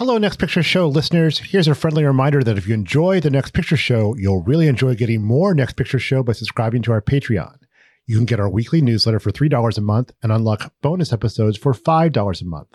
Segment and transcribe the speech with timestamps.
[0.00, 1.38] Hello, Next Picture Show listeners.
[1.40, 4.94] Here's a friendly reminder that if you enjoy the Next Picture Show, you'll really enjoy
[4.94, 7.58] getting more Next Picture Show by subscribing to our Patreon.
[8.06, 11.74] You can get our weekly newsletter for $3 a month and unlock bonus episodes for
[11.74, 12.70] $5 a month.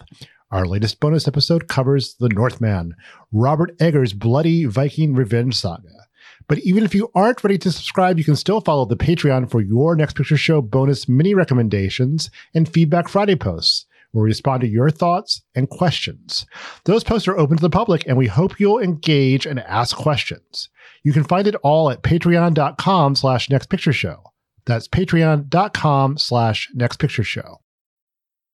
[0.52, 2.94] Our latest bonus episode covers The Northman,
[3.32, 6.06] Robert Eggers' bloody Viking revenge saga.
[6.48, 9.62] But even if you aren't ready to subscribe, you can still follow the Patreon for
[9.62, 14.68] your Next Picture Show bonus mini recommendations and Feedback Friday posts where we respond to
[14.68, 16.46] your thoughts and questions.
[16.86, 20.70] Those posts are open to the public, and we hope you'll engage and ask questions.
[21.04, 24.24] You can find it all at patreon.com slash next picture show.
[24.66, 27.60] That's patreon.com slash next picture show.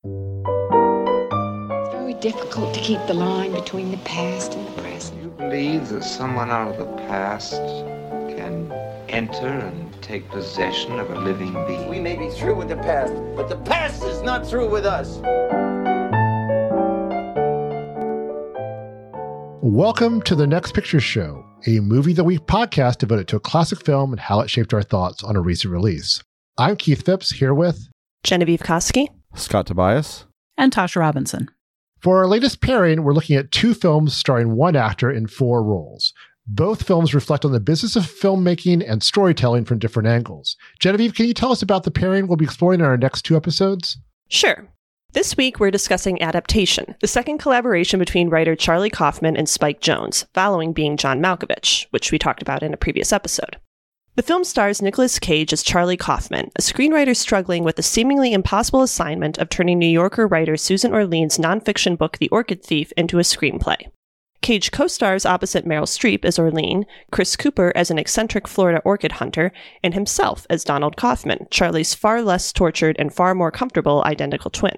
[0.04, 5.22] It's very difficult to keep the line between the past and the present.
[5.22, 7.62] Do You believe that someone out of the past
[8.36, 8.72] can
[9.10, 11.88] enter and take possession of a living being?
[11.88, 15.20] We may be through with the past, but the past is not through with us.
[19.64, 23.86] Welcome to the Next Picture Show, a movie the week podcast devoted to a classic
[23.86, 26.24] film and how it shaped our thoughts on a recent release.
[26.58, 27.88] I'm Keith Phipps here with
[28.24, 30.26] Genevieve Koski, Scott Tobias,
[30.58, 31.50] and Tasha Robinson.
[32.00, 36.14] For our latest pairing, we're looking at two films starring one actor in four roles.
[36.54, 40.58] Both films reflect on the business of filmmaking and storytelling from different angles.
[40.82, 43.38] Genevieve, can you tell us about the pairing we'll be exploring in our next two
[43.38, 43.98] episodes?
[44.28, 44.68] Sure.
[45.14, 50.26] This week, we're discussing Adaptation, the second collaboration between writer Charlie Kaufman and Spike Jonze,
[50.34, 53.58] following being John Malkovich, which we talked about in a previous episode.
[54.16, 58.82] The film stars Nicolas Cage as Charlie Kaufman, a screenwriter struggling with the seemingly impossible
[58.82, 63.24] assignment of turning New Yorker writer Susan Orlean's nonfiction book The Orchid Thief into a
[63.24, 63.86] screenplay.
[64.42, 69.14] Cage co stars opposite Meryl Streep as Orlean, Chris Cooper as an eccentric Florida orchid
[69.14, 69.52] hunter,
[69.84, 74.76] and himself as Donald Kaufman, Charlie's far less tortured and far more comfortable identical twin.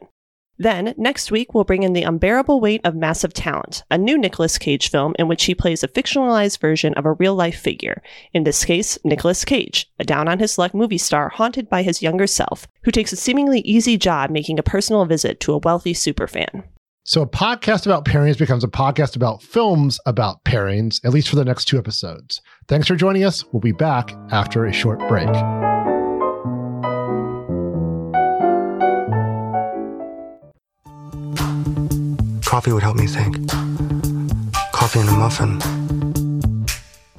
[0.57, 4.57] Then, next week, we'll bring in The Unbearable Weight of Massive Talent, a new Nicolas
[4.57, 8.03] Cage film in which he plays a fictionalized version of a real life figure,
[8.33, 12.03] in this case, Nicolas Cage, a down on his luck movie star haunted by his
[12.03, 15.93] younger self, who takes a seemingly easy job making a personal visit to a wealthy
[15.93, 16.63] superfan.
[17.05, 21.35] So, a podcast about pairings becomes a podcast about films about pairings, at least for
[21.35, 22.41] the next two episodes.
[22.69, 23.43] Thanks for joining us.
[23.51, 25.27] We'll be back after a short break.
[32.45, 33.49] Coffee would help me think.
[34.71, 35.59] Coffee and a muffin.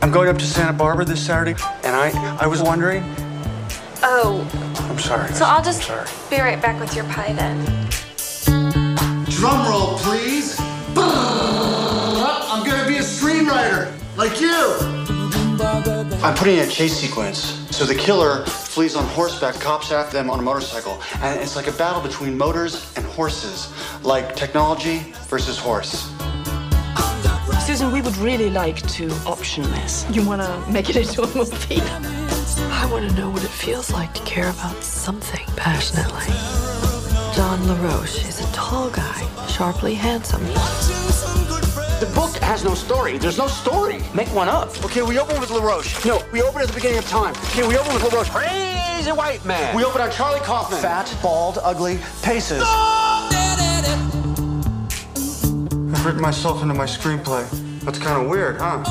[0.00, 3.02] I'm going up to Santa Barbara this Saturday, and I, I was wondering.
[4.02, 4.48] Oh.
[4.88, 5.32] I'm sorry.
[5.32, 5.90] So I'll just
[6.30, 7.90] be right back with your pie then.
[9.44, 10.56] Drum roll, please.
[10.96, 14.74] I'm gonna be a screenwriter, like you.
[16.24, 17.38] I'm putting in a chase sequence.
[17.70, 20.98] So the killer flees on horseback, cops after them on a motorcycle.
[21.20, 23.70] And it's like a battle between motors and horses,
[24.02, 26.10] like technology versus horse.
[27.66, 30.06] Susan, we would really like to option this.
[30.10, 31.82] You want to make it into a movie?
[31.82, 36.32] I want to know what it feels like to care about something passionately.
[37.54, 40.42] John LaRoche is a tall guy, sharply handsome.
[42.00, 43.16] The book has no story.
[43.16, 44.02] There's no story.
[44.12, 44.84] Make one up.
[44.84, 46.04] Okay, we open with LaRoche.
[46.04, 47.32] No, we open at the beginning of time.
[47.50, 48.28] Okay, we open with LaRoche.
[48.30, 49.76] Crazy white man.
[49.76, 50.80] We open on Charlie Kaufman.
[50.80, 52.64] Fat, bald, ugly, paces.
[52.66, 53.24] I've
[56.04, 57.48] written myself into my screenplay.
[57.82, 58.82] That's kind of weird, huh?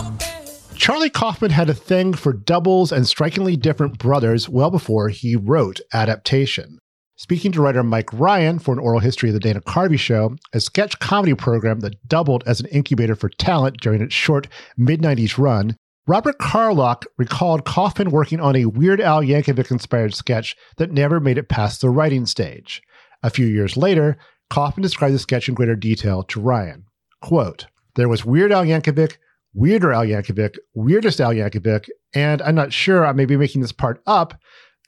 [0.74, 5.82] Charlie Kaufman had a thing for doubles and strikingly different brothers well before he wrote
[5.92, 6.80] Adaptation.
[7.24, 10.60] Speaking to writer Mike Ryan for an oral history of the Dana Carvey Show, a
[10.60, 15.38] sketch comedy program that doubled as an incubator for talent during its short mid 90s
[15.38, 21.22] run, Robert Carlock recalled Kaufman working on a Weird Al Yankovic inspired sketch that never
[21.22, 22.82] made it past the writing stage.
[23.24, 24.18] A few years later,
[24.50, 26.84] Kaufman described the sketch in greater detail to Ryan.
[27.22, 29.16] Quote, There was Weird Al Yankovic,
[29.54, 33.72] Weirder Al Yankovic, Weirdest Al Yankovic, and I'm not sure, I may be making this
[33.72, 34.38] part up.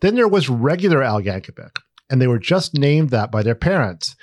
[0.02, 1.78] Then there was regular Al Yankovic,
[2.10, 4.16] and they were just named that by their parents.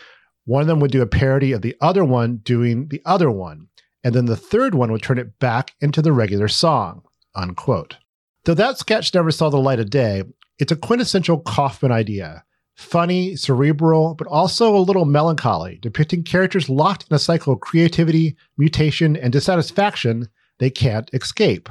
[0.44, 3.68] One of them would do a parody of the other one doing the other one
[4.04, 7.02] and then the third one would turn it back into the regular song.
[7.34, 7.96] Unquote.
[8.44, 10.24] Though that sketch never saw the light of day,
[10.58, 12.44] it's a quintessential Kaufman idea.
[12.76, 18.36] Funny, cerebral, but also a little melancholy, depicting characters locked in a cycle of creativity,
[18.56, 21.68] mutation, and dissatisfaction they can't escape.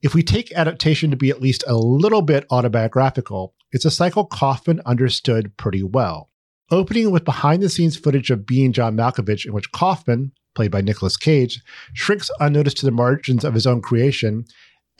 [0.00, 4.26] If we take adaptation to be at least a little bit autobiographical, it's a cycle
[4.26, 6.30] Kaufman understood pretty well.
[6.70, 10.82] Opening with behind the scenes footage of being John Malkovich, in which Kaufman, played by
[10.82, 11.60] Nicolas Cage,
[11.94, 14.44] shrinks unnoticed to the margins of his own creation,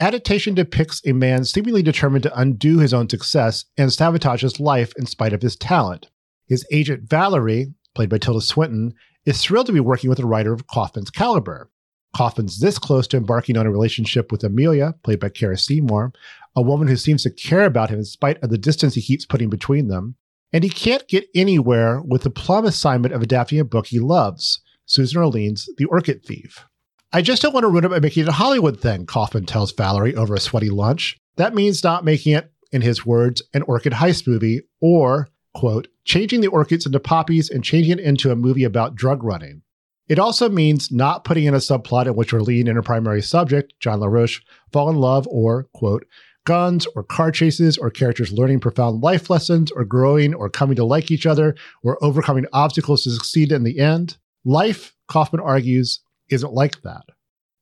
[0.01, 4.91] adaptation depicts a man seemingly determined to undo his own success and sabotage his life
[4.97, 6.07] in spite of his talent.
[6.47, 10.51] His agent Valerie, played by Tilda Swinton, is thrilled to be working with a writer
[10.51, 11.69] of Kaufman's caliber.
[12.15, 16.11] Kaufman's this close to embarking on a relationship with Amelia, played by Cara Seymour,
[16.55, 19.25] a woman who seems to care about him in spite of the distance he keeps
[19.25, 20.15] putting between them.
[20.51, 24.61] And he can't get anywhere with the plum assignment of adapting a book he loves.
[24.85, 26.65] Susan Orlean's The Orchid Thief.
[27.13, 29.71] I just don't want to ruin it by making it a Hollywood thing, Kaufman tells
[29.71, 31.17] Valerie over a sweaty lunch.
[31.37, 36.41] That means not making it, in his words, an orchid heist movie or, quote, changing
[36.41, 39.61] the orchids into poppies and changing it into a movie about drug running.
[40.09, 43.73] It also means not putting in a subplot in which Orlean and her primary subject,
[43.79, 44.41] John LaRoche,
[44.73, 46.05] fall in love or, quote,
[46.45, 50.83] guns or car chases or characters learning profound life lessons or growing or coming to
[50.83, 54.17] like each other or overcoming obstacles to succeed in the end.
[54.43, 57.03] Life, Kaufman argues, isn't like that.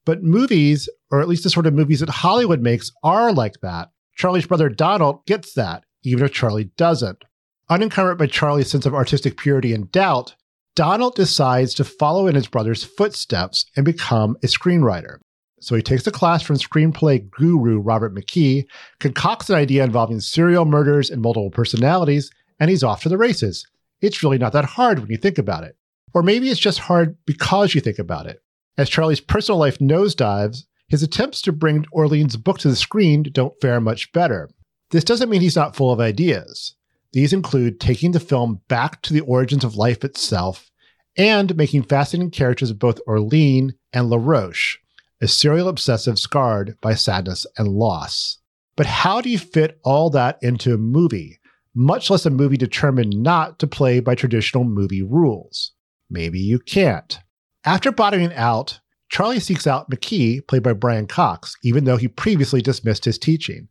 [0.05, 3.89] But movies, or at least the sort of movies that Hollywood makes, are like that.
[4.15, 7.25] Charlie's brother Donald gets that, even if Charlie doesn't.
[7.69, 10.35] Unencumbered by Charlie's sense of artistic purity and doubt,
[10.77, 15.17] Donald decides to follow in his brother's footsteps and become a screenwriter.
[15.59, 18.63] So he takes a class from screenplay guru Robert McKee,
[18.99, 22.29] concocts an idea involving serial murders and multiple personalities,
[22.59, 23.65] and he's off to the races.
[24.01, 25.75] It's really not that hard when you think about it.
[26.13, 28.43] Or maybe it's just hard because you think about it.
[28.77, 33.59] As Charlie's personal life nosedives, his attempts to bring Orlean's book to the screen don't
[33.61, 34.47] fare much better.
[34.91, 36.75] This doesn't mean he's not full of ideas.
[37.17, 40.69] These include taking the film back to the origins of life itself
[41.17, 44.77] and making fascinating characters of both Orlean and LaRoche,
[45.19, 48.37] a serial obsessive scarred by sadness and loss.
[48.75, 51.39] But how do you fit all that into a movie,
[51.73, 55.71] much less a movie determined not to play by traditional movie rules?
[56.11, 57.19] Maybe you can't.
[57.65, 58.79] After bottoming out,
[59.09, 63.69] Charlie seeks out McKee, played by Brian Cox, even though he previously dismissed his teaching.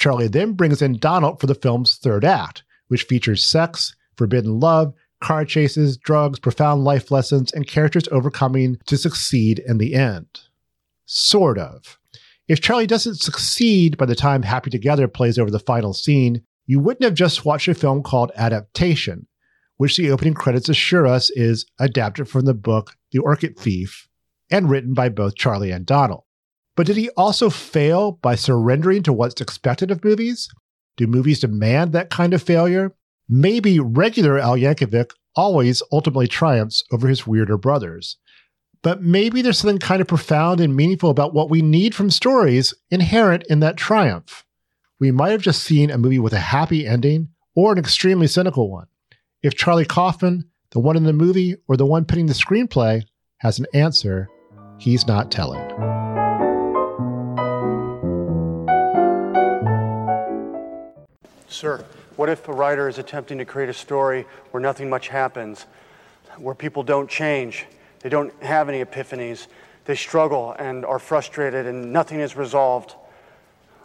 [0.00, 4.92] Charlie then brings in Donald for the film's third act, which features sex, forbidden love,
[5.20, 10.26] car chases, drugs, profound life lessons, and characters overcoming to succeed in the end.
[11.06, 11.98] Sort of.
[12.48, 16.80] If Charlie doesn't succeed by the time Happy Together plays over the final scene, you
[16.80, 19.26] wouldn't have just watched a film called Adaptation,
[19.76, 24.08] which the opening credits assure us is adapted from the book The Orchid Thief
[24.50, 26.24] and written by both Charlie and Donald.
[26.76, 30.48] But did he also fail by surrendering to what's expected of movies?
[30.98, 32.92] Do movies demand that kind of failure?
[33.28, 38.16] Maybe regular Al Yankovic always ultimately triumphs over his weirder brothers.
[38.82, 42.74] But maybe there's something kind of profound and meaningful about what we need from stories
[42.90, 44.44] inherent in that triumph.
[44.98, 48.68] We might have just seen a movie with a happy ending or an extremely cynical
[48.68, 48.88] one.
[49.40, 53.04] If Charlie Kaufman, the one in the movie or the one penning the screenplay,
[53.38, 54.28] has an answer,
[54.78, 56.07] he's not telling.
[61.48, 61.84] Sir,
[62.16, 65.66] what if a writer is attempting to create a story where nothing much happens,
[66.36, 67.66] where people don't change,
[68.00, 69.46] they don't have any epiphanies,
[69.86, 72.94] they struggle and are frustrated and nothing is resolved?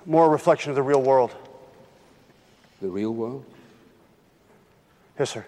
[0.05, 1.33] More a reflection of the real world.
[2.81, 3.45] The real world?
[5.17, 5.45] Yes, sir.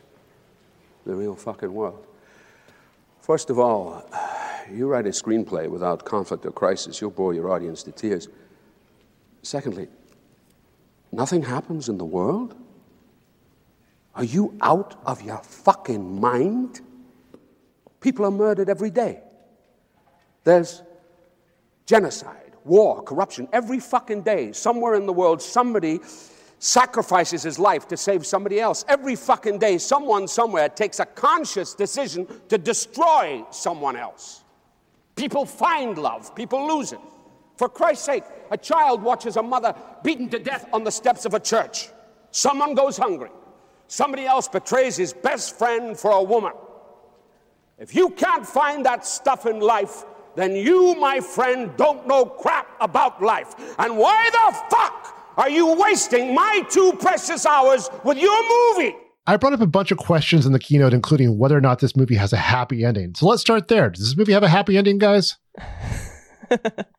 [1.06, 2.06] The real fucking world.
[3.20, 4.10] First of all,
[4.72, 8.30] you write a screenplay without conflict or crisis, you'll bore your audience to tears.
[9.42, 9.90] Secondly,
[11.16, 12.56] nothing happens in the world?
[14.16, 16.82] Are you out of your fucking mind?
[18.00, 19.22] People are murdered every day.
[20.44, 20.84] There's
[21.86, 23.48] genocide, war, corruption.
[23.52, 26.00] Every fucking day, somewhere in the world, somebody
[26.60, 28.86] sacrifices his life to save somebody else.
[28.88, 34.44] Every fucking day, someone somewhere takes a conscious decision to destroy someone else.
[35.16, 37.00] People find love, people lose it.
[37.58, 41.34] For Christ's sake, a child watches a mother beaten to death on the steps of
[41.34, 41.90] a church.
[42.32, 43.30] Someone goes hungry.
[43.88, 46.54] Somebody else betrays his best friend for a woman.
[47.78, 50.04] If you can't find that stuff in life,
[50.36, 53.56] then you, my friend, don't know crap about life.
[53.80, 58.96] And why the fuck are you wasting my two precious hours with your movie?
[59.28, 61.96] I brought up a bunch of questions in the keynote, including whether or not this
[61.96, 63.16] movie has a happy ending.
[63.16, 63.90] So let's start there.
[63.90, 65.38] Does this movie have a happy ending, guys?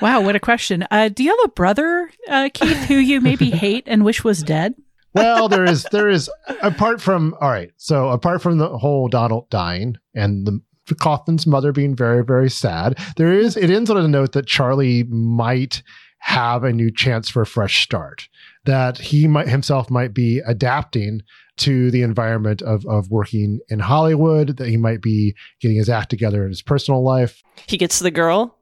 [0.00, 0.86] wow, what a question.
[0.90, 4.42] Uh, do you have a brother, uh, Keith, who you maybe hate and wish was
[4.42, 4.74] dead?
[5.14, 6.28] well, there is, there is,
[6.62, 10.60] apart from, all right, so apart from the whole Donald dying and the
[10.96, 15.04] Kaufman's mother being very, very sad, there is, it ends on a note that Charlie
[15.04, 15.82] might
[16.18, 18.28] have a new chance for a fresh start,
[18.64, 21.20] that he might himself might be adapting
[21.56, 26.10] to the environment of, of working in Hollywood, that he might be getting his act
[26.10, 27.42] together in his personal life.
[27.66, 28.53] He gets the girl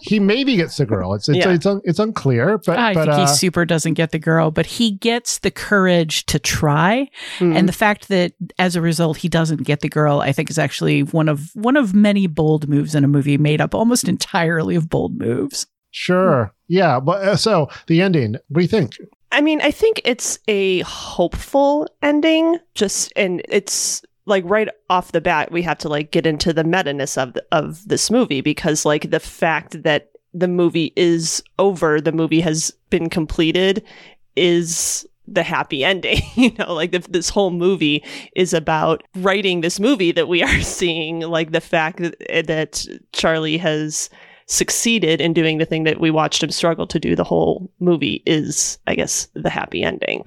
[0.00, 1.14] he maybe gets the girl.
[1.14, 1.52] It's it's yeah.
[1.52, 4.50] it's, un, it's, unclear, but I but, think uh, he super doesn't get the girl,
[4.50, 7.56] but he gets the courage to try, mm-hmm.
[7.56, 10.58] and the fact that as a result he doesn't get the girl, I think is
[10.58, 14.76] actually one of one of many bold moves in a movie made up almost entirely
[14.76, 15.66] of bold moves.
[15.90, 18.34] Sure, yeah, but uh, so the ending.
[18.48, 18.96] What do you think?
[19.32, 22.58] I mean, I think it's a hopeful ending.
[22.74, 26.64] Just and it's like right off the bat we have to like get into the
[26.64, 32.00] meta-ness of the, of this movie because like the fact that the movie is over
[32.00, 33.82] the movie has been completed
[34.36, 36.72] is the happy ending you know?
[36.72, 38.04] Like the, this whole movie
[38.36, 42.86] is about writing this movie that we are seeing like the fact that, eh, that
[43.12, 44.10] charlie has
[44.46, 48.22] succeeded in doing the thing that we watched him struggle to do the whole movie
[48.24, 50.24] is i guess the happy ending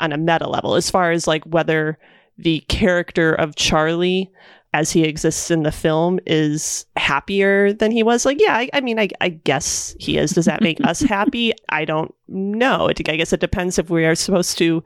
[0.00, 0.74] on a meta level.
[0.74, 1.98] As far as like whether
[2.38, 4.30] the character of Charlie
[4.74, 8.26] as he exists in the film is happier than he was.
[8.26, 10.32] Like, yeah, I, I mean, I, I, guess he is.
[10.32, 11.52] Does that make us happy?
[11.70, 12.88] I don't know.
[12.88, 14.84] I guess it depends if we are supposed to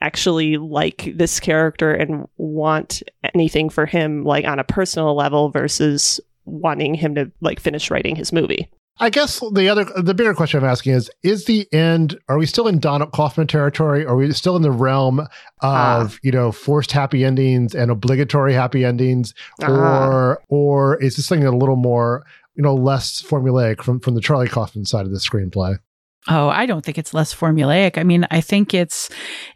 [0.00, 3.02] actually like this character and want
[3.34, 8.16] anything for him, like on a personal level, versus wanting him to like finish writing
[8.16, 8.68] his movie.
[9.02, 12.16] I guess the other, the bigger question I'm asking is: Is the end?
[12.28, 14.06] Are we still in Donald Kaufman territory?
[14.06, 15.28] Are we still in the realm of
[15.60, 21.26] uh, you know forced happy endings and obligatory happy endings, uh, or or is this
[21.26, 25.10] something a little more you know less formulaic from from the Charlie Kaufman side of
[25.10, 25.80] the screenplay?
[26.28, 27.98] Oh, I don't think it's less formulaic.
[27.98, 29.10] I mean, I think it's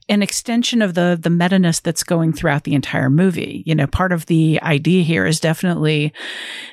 [0.09, 3.63] an extension of the the meta-ness that's going throughout the entire movie.
[3.65, 6.13] You know, part of the idea here is definitely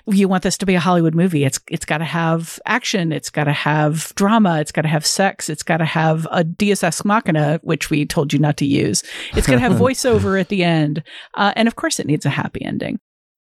[0.07, 1.43] you want this to be a Hollywood movie.
[1.43, 5.05] It's it's got to have action, it's got to have drama, it's got to have
[5.05, 8.65] sex, it's got to have a Deus Ex Machina, which we told you not to
[8.65, 9.03] use.
[9.35, 11.03] It's going to have voiceover at the end,
[11.35, 12.99] uh, and of course, it needs a happy ending.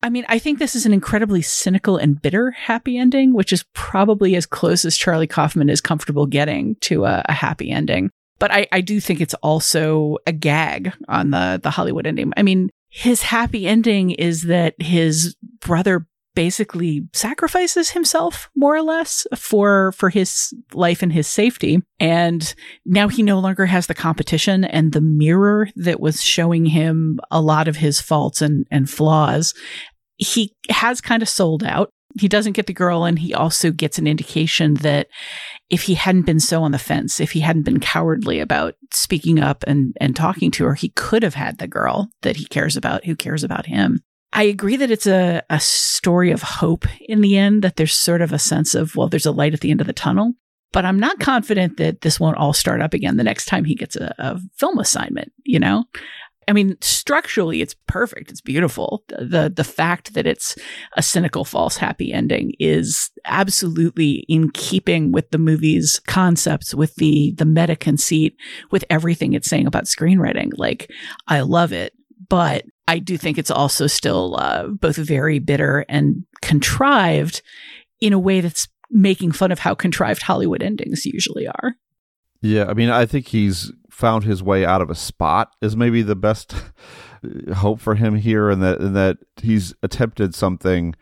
[0.03, 3.65] I mean, I think this is an incredibly cynical and bitter happy ending, which is
[3.73, 8.11] probably as close as Charlie Kaufman is comfortable getting to a, a happy ending.
[8.39, 12.31] But I, I do think it's also a gag on the, the Hollywood ending.
[12.37, 16.05] I mean, his happy ending is that his brother
[16.37, 21.81] basically sacrifices himself more or less for for his life and his safety.
[21.99, 22.53] And
[22.85, 27.41] now he no longer has the competition and the mirror that was showing him a
[27.41, 29.55] lot of his faults and and flaws.
[30.17, 31.89] He has kind of sold out.
[32.19, 35.07] He doesn't get the girl and he also gets an indication that
[35.71, 39.39] if he hadn't been so on the fence if he hadn't been cowardly about speaking
[39.39, 42.77] up and and talking to her he could have had the girl that he cares
[42.77, 43.99] about who cares about him
[44.33, 48.21] I agree that it's a, a story of hope in the end, that there's sort
[48.21, 50.33] of a sense of, well, there's a light at the end of the tunnel.
[50.73, 53.73] But I'm not confident that this won't all start up again the next time he
[53.73, 55.85] gets a, a film assignment, you know?
[56.49, 58.31] I mean, structurally, it's perfect.
[58.31, 59.03] It's beautiful.
[59.09, 60.55] The, the fact that it's
[60.95, 67.33] a cynical, false, happy ending is absolutely in keeping with the movie's concepts, with the,
[67.37, 68.35] the meta conceit,
[68.71, 70.51] with everything it's saying about screenwriting.
[70.57, 70.89] Like,
[71.27, 71.93] I love it,
[72.29, 77.41] but I do think it's also still uh, both very bitter and contrived
[77.99, 81.75] in a way that's making fun of how contrived Hollywood endings usually are.
[82.41, 86.01] Yeah, I mean, I think he's found his way out of a spot is maybe
[86.01, 86.53] the best
[87.55, 90.95] hope for him here, and that and that he's attempted something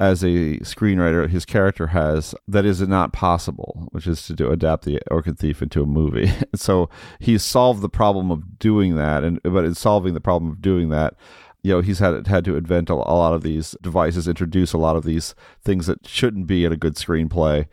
[0.00, 4.86] as a screenwriter his character has that is not possible, which is to do, adapt
[4.86, 6.32] the Orchid Thief into a movie.
[6.54, 6.88] so
[7.18, 10.88] he's solved the problem of doing that, and but in solving the problem of doing
[10.88, 11.14] that,
[11.62, 14.78] you know he's had had to invent a, a lot of these devices, introduce a
[14.78, 17.66] lot of these things that shouldn't be in a good screenplay,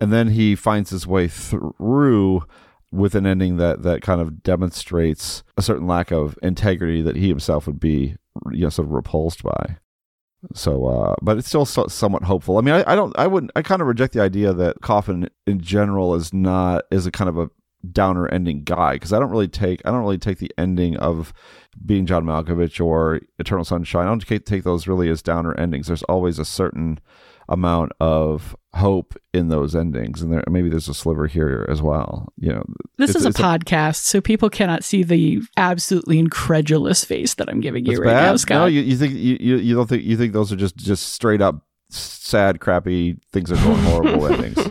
[0.00, 2.44] and then he finds his way through
[2.92, 7.26] with an ending that that kind of demonstrates a certain lack of integrity that he
[7.26, 8.14] himself would be
[8.52, 9.78] you know sort of repulsed by
[10.52, 12.58] so uh but it's still so, somewhat hopeful.
[12.58, 15.28] I mean I, I don't i wouldn't i kind of reject the idea that Kaufman
[15.46, 17.50] in general is not is a kind of a
[17.92, 21.34] downer ending guy because i don't really take i don't really take the ending of
[21.84, 24.06] being john malkovich or eternal sunshine.
[24.06, 25.86] I don't take, take those really as downer endings.
[25.86, 27.00] There's always a certain
[27.48, 30.20] amount of hope in those endings.
[30.20, 32.64] And there maybe there's a sliver here as well you know.
[32.98, 37.86] This is a podcast so people cannot see the absolutely incredulous face that i'm giving
[37.86, 38.22] you right bad?
[38.22, 38.58] now scott.
[38.58, 41.40] No you, you think you, you don't think you think those are just just straight
[41.40, 44.70] up sad crappy things are going horrible endings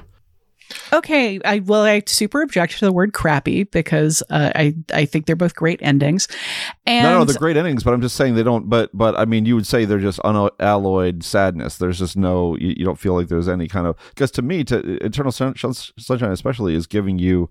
[0.92, 5.26] Okay, I well, I super object to the word crappy because uh, I I think
[5.26, 6.28] they're both great endings.
[6.86, 8.70] And no, no, they're great endings, but I'm just saying they don't.
[8.70, 11.78] But but I mean, you would say they're just unalloyed sadness.
[11.78, 14.64] There's just no, you, you don't feel like there's any kind of because to me,
[14.66, 17.50] to Eternal Sun, Sunshine especially is giving you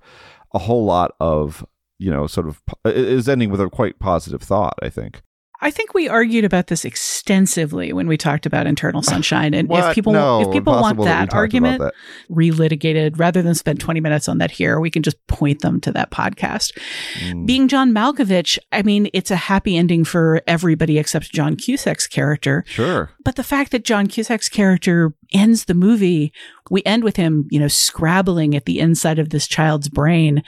[0.54, 1.64] a whole lot of
[1.98, 4.74] you know sort of is ending with a quite positive thought.
[4.82, 5.22] I think.
[5.62, 9.54] I think we argued about this extensively when we talked about Eternal Sunshine.
[9.54, 11.94] And if people no, if people want that, that argument that.
[12.28, 15.92] relitigated, rather than spend 20 minutes on that here, we can just point them to
[15.92, 16.76] that podcast.
[17.20, 17.46] Mm.
[17.46, 22.64] Being John Malkovich, I mean, it's a happy ending for everybody except John Cusack's character.
[22.66, 23.10] Sure.
[23.24, 26.32] But the fact that John Cusack's character ends the movie,
[26.72, 30.42] we end with him, you know, scrabbling at the inside of this child's brain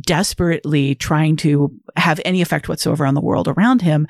[0.00, 4.06] desperately trying to have any effect whatsoever on the world around him.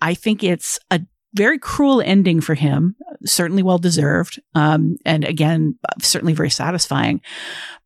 [0.00, 1.00] I think it's a
[1.34, 4.40] very cruel ending for him, certainly well deserved.
[4.54, 7.20] Um, and again, certainly very satisfying,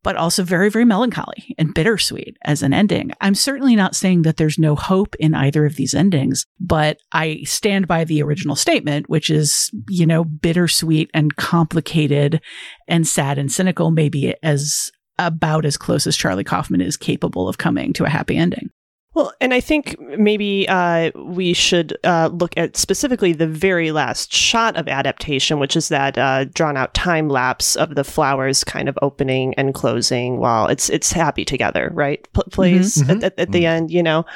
[0.02, 3.12] but also very, very melancholy and bittersweet as an ending.
[3.20, 7.42] I'm certainly not saying that there's no hope in either of these endings, but I
[7.44, 12.40] stand by the original statement, which is, you know, bittersweet and complicated
[12.88, 17.59] and sad and cynical, maybe as about as close as Charlie Kaufman is capable of
[17.59, 18.71] coming to a happy ending.
[19.15, 24.32] Well, and I think maybe uh, we should uh, look at specifically the very last
[24.32, 28.88] shot of adaptation, which is that uh, drawn out time lapse of the flowers kind
[28.88, 32.26] of opening and closing while it's it's happy together, right?
[32.32, 33.10] P- plays Mm-hmm.
[33.19, 34.26] at, at, at the end, you know,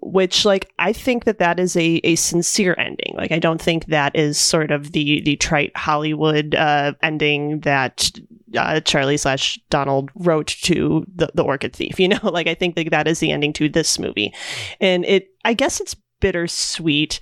[0.00, 3.14] which like I think that that is a, a sincere ending.
[3.16, 8.10] Like I don't think that is sort of the the trite Hollywood uh, ending that
[8.56, 11.98] uh, Charlie slash Donald wrote to the, the Orchid Thief.
[12.04, 14.34] You know, like I think that that is the ending to this movie,
[14.80, 15.28] and it.
[15.46, 17.18] I guess it's bittersweet,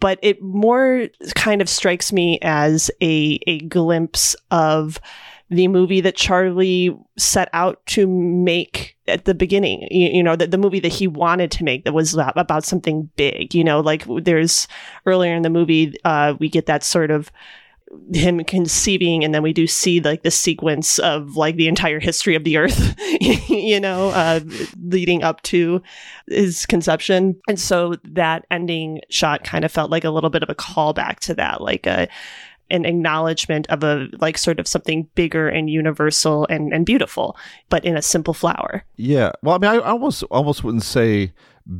[0.00, 4.98] but it more kind of strikes me as a a glimpse of
[5.50, 9.86] the movie that Charlie set out to make at the beginning.
[9.90, 13.10] You, you know, the, the movie that he wanted to make that was about something
[13.16, 13.54] big.
[13.54, 14.66] You know, like there's
[15.06, 17.30] earlier in the movie, uh, we get that sort of
[18.12, 22.34] him conceiving and then we do see like the sequence of like the entire history
[22.34, 22.94] of the earth
[23.48, 24.40] you know uh,
[24.82, 25.82] leading up to
[26.28, 27.40] his conception.
[27.48, 31.18] And so that ending shot kind of felt like a little bit of a callback
[31.20, 32.08] to that like a
[32.74, 37.36] an acknowledgement of a like sort of something bigger and universal and, and beautiful
[37.70, 41.32] but in a simple flower yeah well i mean i almost almost wouldn't say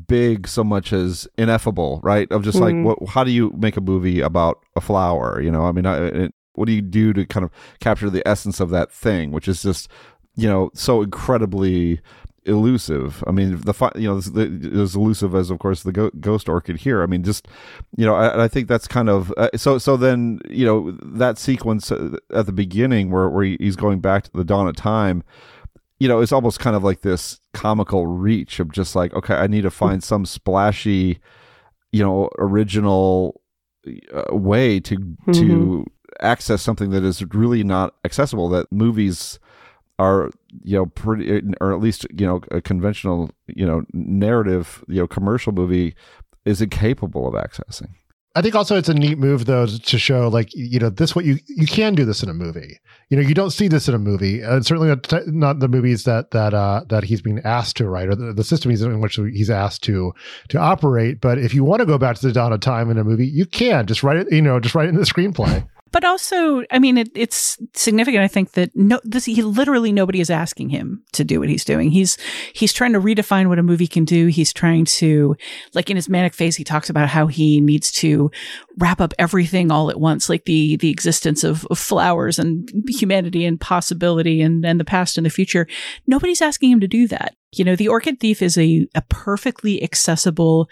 [0.09, 2.27] big so much as ineffable, right?
[2.33, 2.85] Of just like, Mhm.
[2.85, 5.43] what, how do you make a movie about a flower?
[5.43, 8.27] You know, I mean, I, it, what do you do to kind of capture the
[8.27, 9.89] essence of that thing, which is just,
[10.37, 12.01] you know, so incredibly
[12.47, 13.23] elusive.
[13.27, 17.03] I mean, the you know the, as elusive as of course the ghost orchid here.
[17.03, 17.49] I mean, just
[17.97, 19.79] you know, I, I think that's kind of uh, so.
[19.79, 24.25] So then you know that sequence uh, at the beginning where where he's going back
[24.25, 25.23] to the dawn of time.
[25.99, 29.47] You know, it's almost kind of like this comical reach of just like, okay, I
[29.47, 31.21] need to find some splashy,
[31.93, 33.41] you know, original
[34.13, 35.87] uh, way to to
[36.21, 38.49] access something that is really not accessible.
[38.49, 39.39] That movies
[39.99, 40.31] are
[40.63, 45.07] you know pretty or at least you know a conventional you know narrative you know
[45.07, 45.95] commercial movie
[46.45, 47.91] is incapable of accessing
[48.37, 51.25] I think also it's a neat move though to show like you know this what
[51.25, 52.81] you you can do this in a movie.
[53.09, 56.03] You know you don't see this in a movie, and certainly not, not the movies
[56.03, 59.01] that that uh, that he's being asked to write or the, the system he's in
[59.01, 60.13] which he's asked to
[60.49, 61.21] to operate.
[61.21, 63.27] But if you want to go back to the dawn of time in a movie,
[63.27, 64.33] you can just write it.
[64.33, 65.69] You know, just write it in the screenplay.
[65.95, 68.25] But also, I mean, it, it's significant.
[68.25, 71.65] I think that no, this he literally nobody is asking him to do what he's
[71.65, 71.93] doing.
[71.93, 72.19] He's
[72.53, 74.27] he's trying to redefine what a movie can do.
[74.27, 75.37] He's trying to,
[75.73, 78.33] like in his manic phase, he talks about how he needs to
[78.77, 83.45] wrap up everything all at once, like the the existence of, of flowers and humanity
[83.45, 85.69] and possibility and, and the past and the future.
[86.09, 87.37] Nobody's asking him to do that.
[87.59, 90.69] You know, The Orchid Thief is a, a perfectly accessible,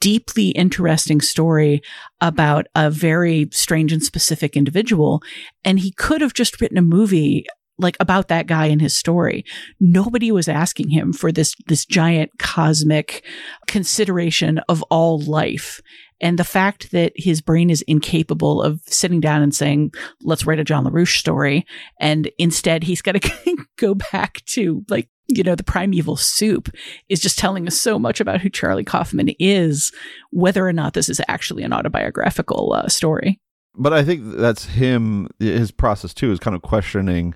[0.00, 1.82] deeply interesting story
[2.20, 5.22] about a very strange and specific individual.
[5.64, 7.46] And he could have just written a movie
[7.78, 9.44] like about that guy and his story.
[9.78, 13.24] Nobody was asking him for this, this giant cosmic
[13.66, 15.80] consideration of all life.
[16.20, 20.58] And the fact that his brain is incapable of sitting down and saying, let's write
[20.58, 21.64] a John LaRoche story.
[22.00, 26.70] And instead he's got to go back to like, you know, the primeval soup
[27.08, 29.92] is just telling us so much about who Charlie Kaufman is,
[30.30, 33.38] whether or not this is actually an autobiographical uh, story.
[33.74, 37.34] But I think that's him, his process too, is kind of questioning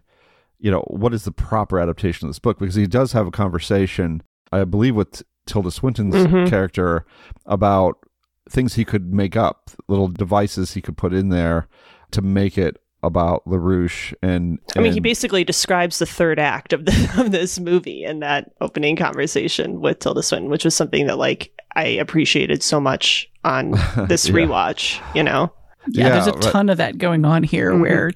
[0.63, 2.59] you know, what is the proper adaptation of this book?
[2.59, 6.49] Because he does have a conversation, I believe, with Tilda Swinton's mm-hmm.
[6.49, 7.05] character
[7.45, 7.99] about
[8.49, 11.67] things he could make up, little devices he could put in there
[12.13, 16.73] to make it about LaRoche and, and, I mean he basically describes the third act
[16.73, 21.07] of the of this movie in that opening conversation with Tilda Swinton, which was something
[21.07, 23.71] that like I appreciated so much on
[24.09, 24.35] this yeah.
[24.35, 25.53] rewatch, you know.
[25.88, 27.81] Yeah, yeah, there's a ton of that going on here mm-hmm.
[27.81, 28.12] where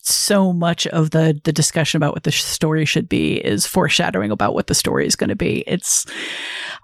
[0.00, 4.54] so much of the the discussion about what the story should be is foreshadowing about
[4.54, 5.64] what the story is going to be.
[5.66, 6.04] It's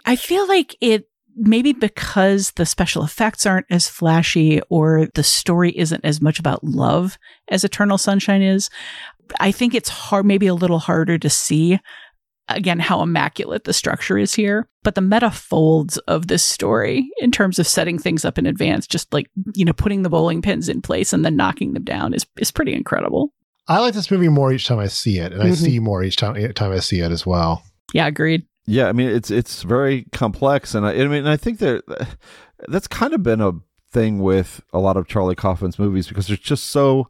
[0.07, 5.77] I feel like it maybe because the special effects aren't as flashy or the story
[5.77, 7.19] isn't as much about love
[7.49, 8.71] as Eternal Sunshine is.
[9.41, 11.79] I think it's hard maybe a little harder to see
[12.49, 17.31] again how immaculate the structure is here but the meta folds of this story in
[17.31, 20.69] terms of setting things up in advance just like you know putting the bowling pins
[20.69, 23.33] in place and then knocking them down is is pretty incredible
[23.69, 25.53] i like this movie more each time i see it and mm-hmm.
[25.53, 28.89] i see more each time, each time i see it as well yeah agreed yeah
[28.89, 31.83] i mean it's it's very complex and i, I mean i think that
[32.69, 33.53] that's kind of been a
[33.91, 37.09] thing with a lot of charlie kaufman's movies because they're just so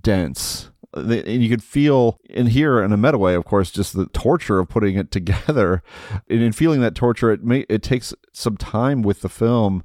[0.00, 4.06] dense and you could feel in here in a meta way, of course, just the
[4.06, 5.82] torture of putting it together.
[6.28, 9.84] And in feeling that torture, it may it takes some time with the film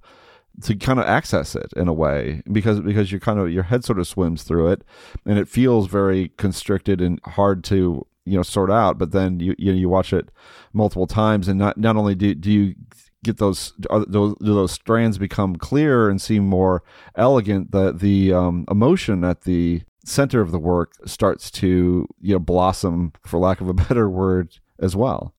[0.61, 3.85] to kind of access it in a way because because you kind of your head
[3.85, 4.83] sort of swims through it
[5.25, 9.55] and it feels very constricted and hard to you know sort out but then you
[9.57, 10.29] you, know, you watch it
[10.73, 12.75] multiple times and not not only do, do you
[13.23, 13.73] get those
[14.07, 16.83] those do those strands become clear and seem more
[17.15, 22.39] elegant the the um, emotion at the center of the work starts to you know
[22.39, 25.33] blossom for lack of a better word as well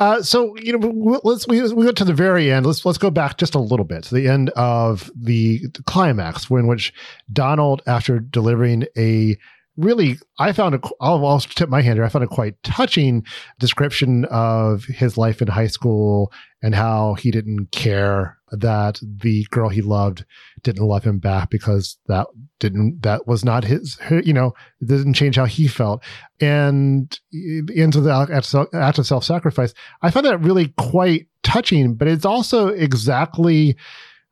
[0.00, 2.66] uh, so you know, let's we we went to the very end.
[2.66, 6.66] Let's let's go back just a little bit to the end of the climax, in
[6.66, 6.92] which
[7.32, 9.36] Donald, after delivering a
[9.76, 12.04] really, I found a, I'll, I'll tip my hand here.
[12.04, 13.24] I found a quite touching
[13.58, 16.32] description of his life in high school
[16.62, 20.24] and how he didn't care that the girl he loved
[20.62, 22.26] didn't love him back because that
[22.60, 26.02] didn't, that was not his, you know, it didn't change how he felt.
[26.40, 32.24] And into the act of self sacrifice, I found that really quite touching, but it's
[32.24, 33.76] also exactly,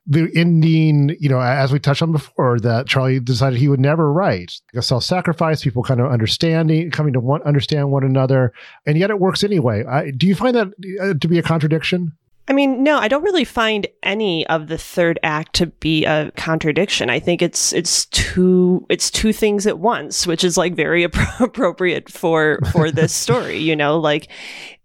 [0.05, 4.11] the ending, you know, as we touched on before, that Charlie decided he would never
[4.11, 4.51] write.
[4.75, 8.53] A self-sacrifice, people kind of understanding, coming to one, understand one another,
[8.85, 9.85] and yet it works anyway.
[9.85, 10.67] I, do you find that
[11.01, 12.13] uh, to be a contradiction?
[12.47, 16.29] I mean, no, I don't really find any of the third act to be a
[16.31, 17.09] contradiction.
[17.09, 21.03] I think it's it's two it's two things at once, which is like very
[21.39, 23.59] appropriate for for this story.
[23.59, 24.27] You know, like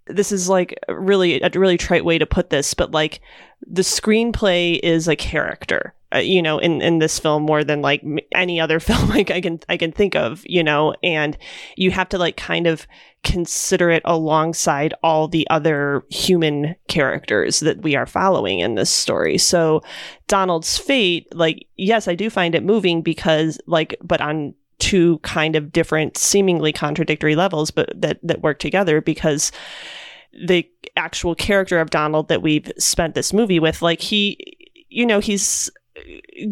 [0.07, 3.21] this is like really a really trite way to put this, but like
[3.67, 5.95] the screenplay is a character.
[6.15, 8.03] Uh, you know, in, in this film more than like
[8.35, 11.37] any other film like I can I can think of, you know, and
[11.77, 12.87] you have to like kind of
[13.25, 19.37] consider it alongside all the other human characters that we are following in this story.
[19.37, 19.83] So
[20.29, 25.57] Donald's fate, like yes, I do find it moving because like but on two kind
[25.57, 29.51] of different seemingly contradictory levels but that that work together because
[30.33, 34.57] the actual character of Donald that we've spent this movie with, like he,
[34.89, 35.71] you know, he's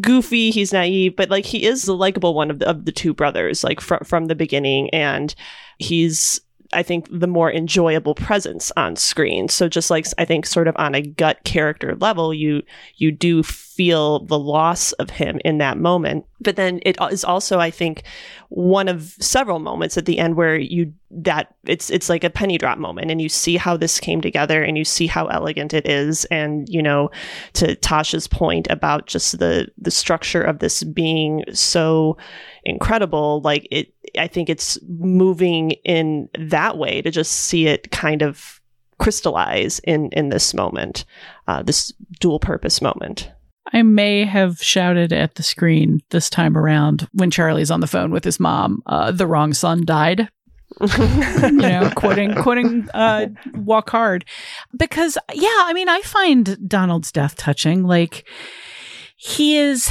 [0.01, 3.15] goofy, he's naive, but like he is the likable one of the, of the two
[3.15, 5.35] brothers, like from from the beginning, and
[5.79, 6.41] he's
[6.73, 9.49] I think the more enjoyable presence on screen.
[9.49, 12.63] So just like I think sort of on a gut character level, you
[12.97, 13.43] you do
[13.77, 16.25] feel the loss of him in that moment.
[16.41, 18.05] But then it is also I think
[18.49, 22.57] one of several moments at the end where you that it's it's like a penny
[22.57, 25.87] drop moment and you see how this came together and you see how elegant it
[25.87, 27.11] is and you know
[27.53, 32.17] to Tasha's point about just the the structure of this being so
[32.65, 38.23] incredible like it I think it's moving in that way to just see it kind
[38.23, 38.61] of
[38.99, 41.05] crystallize in in this moment,
[41.47, 43.31] uh, this dual purpose moment.
[43.73, 48.11] I may have shouted at the screen this time around when Charlie's on the phone
[48.11, 48.83] with his mom.
[48.87, 50.29] Uh, the wrong son died.
[50.81, 54.25] you know, quoting quoting uh, "Walk Hard,"
[54.77, 57.85] because yeah, I mean, I find Donald's death touching.
[57.85, 58.29] Like
[59.17, 59.91] he is,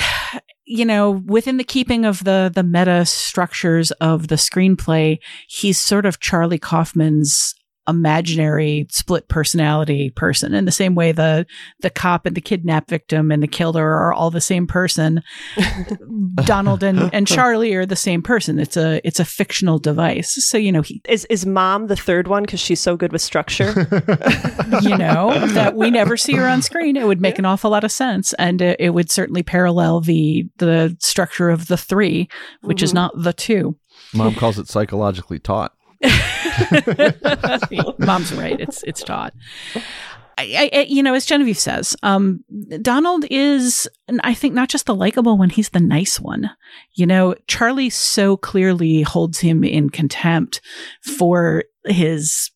[0.65, 6.05] you know, within the keeping of the the meta structures of the screenplay, he's sort
[6.05, 7.55] of Charlie Kaufman's
[7.87, 11.45] imaginary split personality person in the same way the
[11.81, 15.21] the cop and the kidnap victim and the killer are all the same person.
[16.45, 18.59] Donald and, and charlie are the same person.
[18.59, 20.33] It's a it's a fictional device.
[20.45, 23.21] So you know he is is mom the third one because she's so good with
[23.21, 23.73] structure?
[24.81, 26.97] You know that we never see her on screen.
[26.97, 28.33] It would make an awful lot of sense.
[28.33, 32.27] And it, it would certainly parallel the the structure of the three
[32.61, 32.83] which mm-hmm.
[32.83, 33.77] is not the two.
[34.13, 35.73] Mom calls it psychologically taut
[37.99, 38.59] Mom's right.
[38.59, 39.33] It's it's taut.
[40.37, 42.43] I, I, you know, as Genevieve says, um,
[42.81, 43.87] Donald is,
[44.21, 46.51] I think, not just the likable one; he's the nice one.
[46.93, 50.59] You know, Charlie so clearly holds him in contempt
[51.01, 52.51] for his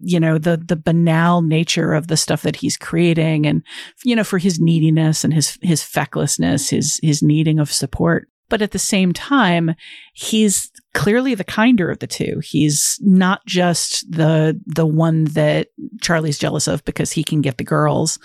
[0.00, 3.62] you know the the banal nature of the stuff that he's creating and
[4.04, 8.62] you know for his neediness and his his fecklessness his his needing of support but
[8.62, 9.74] at the same time,
[10.12, 12.40] he's clearly the kinder of the two.
[12.42, 15.68] He's not just the the one that
[16.00, 18.18] Charlie's jealous of because he can get the girls,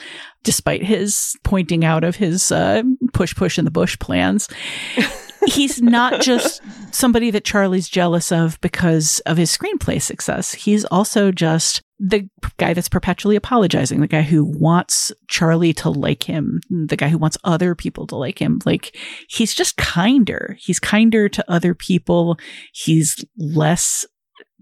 [0.44, 2.84] despite his pointing out of his uh,
[3.14, 4.50] push push in the bush plans.
[5.46, 10.54] he's not just somebody that Charlie's jealous of because of his screenplay success.
[10.54, 16.24] He's also just the guy that's perpetually apologizing, the guy who wants Charlie to like
[16.24, 18.60] him, the guy who wants other people to like him.
[18.66, 18.98] Like
[19.30, 20.58] he's just kinder.
[20.60, 22.38] He's kinder to other people.
[22.74, 24.06] He's less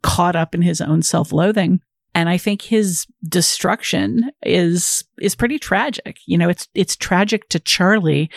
[0.04, 1.80] caught up in his own self-loathing.
[2.14, 6.18] And I think his destruction is is pretty tragic.
[6.28, 8.30] You know, it's it's tragic to Charlie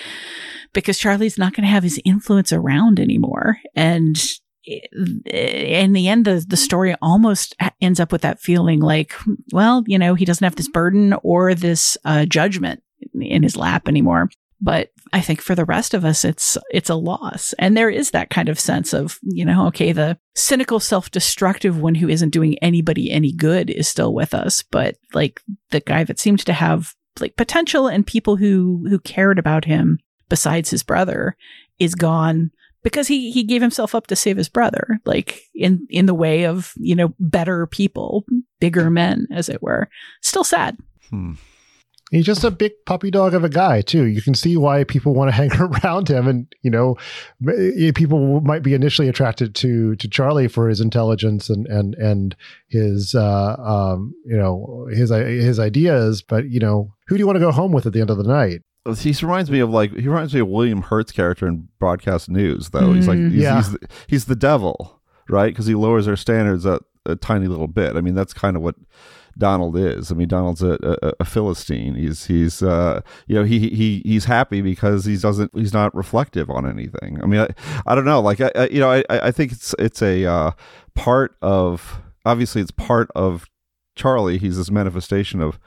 [0.73, 3.59] because Charlie's not going to have his influence around anymore.
[3.75, 4.17] And
[4.67, 9.15] in the end, the, the story almost ends up with that feeling like,
[9.53, 12.83] well, you know, he doesn't have this burden or this uh, judgment
[13.21, 14.31] in his lap anymore.
[14.61, 18.13] But I think for the rest of us, it's it's a loss, and there is
[18.13, 22.57] that kind of sense of you know, okay, the cynical, self-destructive one who isn't doing
[22.61, 26.95] anybody any good is still with us, but like the guy that seems to have
[27.21, 29.99] like potential and people who who cared about him
[30.29, 31.37] besides his brother
[31.79, 32.51] is gone
[32.85, 36.45] because he he gave himself up to save his brother like in in the way
[36.45, 38.25] of you know better people
[38.61, 39.89] bigger men as it were.
[40.23, 40.79] Still sad.
[41.11, 41.33] Hmm.
[42.11, 44.05] he's just a big puppy dog of a guy too.
[44.05, 46.97] You can see why people want to hang around him and you know
[47.95, 52.37] people might be initially attracted to to charlie for his intelligence and and and
[52.69, 57.37] his uh um you know his his ideas but you know who do you want
[57.37, 59.93] to go home with at the end of the night he reminds me of like
[59.93, 62.89] he reminds me of William Hurt's character in Broadcast News, though.
[62.89, 63.31] Mm, he's like mm.
[63.31, 63.57] he's, yeah.
[63.57, 65.53] he's, the, he's the devil, right?
[65.53, 67.97] Because he lowers our standards a, a, tiny little bit.
[67.97, 68.75] I mean, that's kind of what
[69.39, 70.13] Donald is.
[70.13, 71.95] I mean, Donald's a, a, a philistine.
[71.95, 76.51] He's he's uh, you know he he he's happy because he doesn't he's not reflective
[76.51, 77.23] on anything.
[77.23, 77.49] I mean, I,
[77.87, 78.21] I don't know.
[78.21, 80.51] Like I, I you know I I think it's it's a uh,
[80.95, 83.47] part of obviously it's part of
[83.97, 84.37] Charlie.
[84.37, 85.59] He's this manifestation of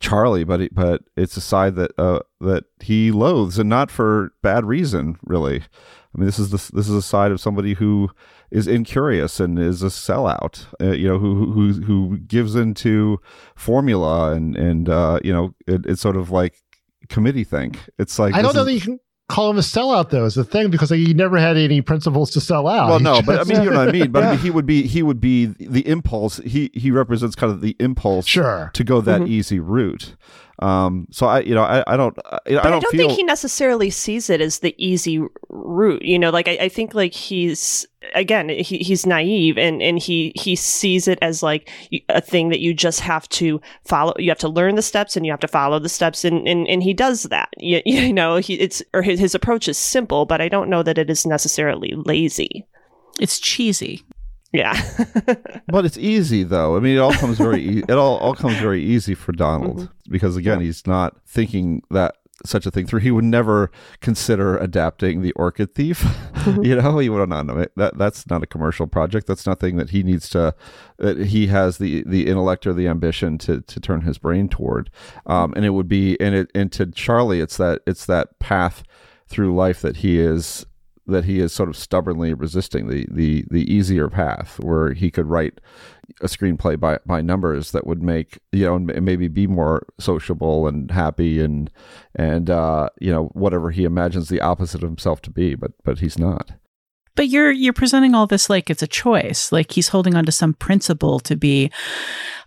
[0.00, 4.64] Charlie, but but it's a side that uh, that he loathes, and not for bad
[4.64, 5.62] reason, really.
[6.14, 8.10] I mean, this is the, this is a side of somebody who
[8.50, 10.66] is incurious and is a sellout.
[10.80, 13.20] Uh, you know, who who who gives into
[13.56, 16.56] formula and and uh, you know, it, it's sort of like
[17.08, 17.88] committee think.
[17.98, 20.34] It's like I don't know is, that you can call him a sellout though is
[20.34, 22.88] the thing because he never had any principles to sell out.
[22.88, 24.10] Well, no, just, but I mean, you know what I mean.
[24.10, 24.28] But yeah.
[24.28, 26.38] I mean, he would be he would be the impulse.
[26.38, 28.70] He he represents kind of the impulse, sure.
[28.74, 29.32] to go that mm-hmm.
[29.32, 30.14] easy route.
[30.60, 33.08] Um, so I, you know, I, I don't, I, I don't, I don't feel...
[33.08, 36.02] think he necessarily sees it as the easy route.
[36.02, 40.32] You know, like I, I think like he's again, he, he's naive and and he
[40.34, 41.70] he sees it as like
[42.08, 44.14] a thing that you just have to follow.
[44.18, 46.66] You have to learn the steps and you have to follow the steps, and and,
[46.66, 47.50] and he does that.
[47.58, 50.82] You, you know, he it's or his his approach is simple, but I don't know
[50.82, 52.66] that it is necessarily lazy.
[53.20, 54.04] It's cheesy.
[54.52, 54.80] Yeah.
[55.68, 56.76] but it's easy though.
[56.76, 59.78] I mean, it all comes very e- it all all comes very easy for Donald
[59.78, 60.12] mm-hmm.
[60.12, 63.00] because again, he's not thinking that such a thing through.
[63.00, 66.00] He would never consider adapting the Orchid Thief.
[66.00, 66.62] Mm-hmm.
[66.64, 67.46] you know, he would not.
[67.76, 69.26] That that's not a commercial project.
[69.26, 70.54] That's nothing that he needs to.
[70.98, 74.90] That he has the the intellect or the ambition to to turn his brain toward.
[75.26, 78.82] Um, and it would be and it and to Charlie, it's that it's that path
[79.26, 80.64] through life that he is
[81.08, 85.26] that he is sort of stubbornly resisting the the the easier path where he could
[85.26, 85.60] write
[86.20, 90.66] a screenplay by by numbers that would make you know and maybe be more sociable
[90.68, 91.70] and happy and
[92.14, 95.98] and uh, you know whatever he imagines the opposite of himself to be, but but
[95.98, 96.52] he's not.
[97.18, 100.32] But you're you're presenting all this like it's a choice, like he's holding on to
[100.32, 101.70] some principle to be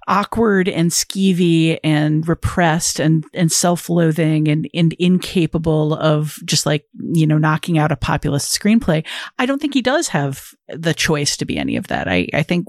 [0.07, 7.27] awkward and skeevy and repressed and, and self-loathing and, and incapable of just like, you
[7.27, 9.05] know, knocking out a populist screenplay.
[9.37, 12.07] I don't think he does have the choice to be any of that.
[12.07, 12.67] I, I think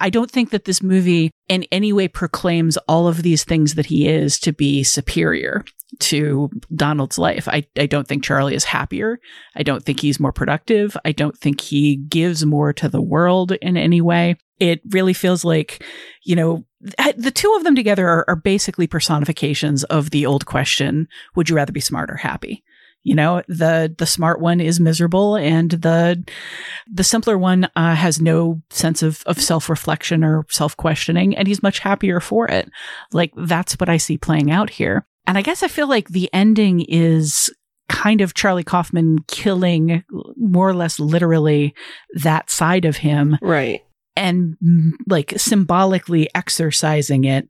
[0.00, 3.86] I don't think that this movie in any way proclaims all of these things that
[3.86, 5.64] he is to be superior
[6.00, 7.48] to Donald's life.
[7.48, 9.18] I, I don't think Charlie is happier.
[9.56, 10.96] I don't think he's more productive.
[11.04, 14.36] I don't think he gives more to the world in any way.
[14.58, 15.84] It really feels like,
[16.24, 16.64] you know,
[17.16, 21.56] the two of them together are, are basically personifications of the old question would you
[21.56, 22.62] rather be smart or happy?
[23.02, 26.22] You know the the smart one is miserable and the
[26.92, 31.78] the simpler one uh, has no sense of of self-reflection or self-questioning and he's much
[31.78, 32.68] happier for it.
[33.12, 35.06] Like that's what i see playing out here.
[35.26, 37.50] And i guess i feel like the ending is
[37.88, 40.04] kind of charlie kaufman killing
[40.36, 41.74] more or less literally
[42.14, 43.38] that side of him.
[43.40, 43.82] Right
[44.18, 47.48] and mm, like symbolically exercising it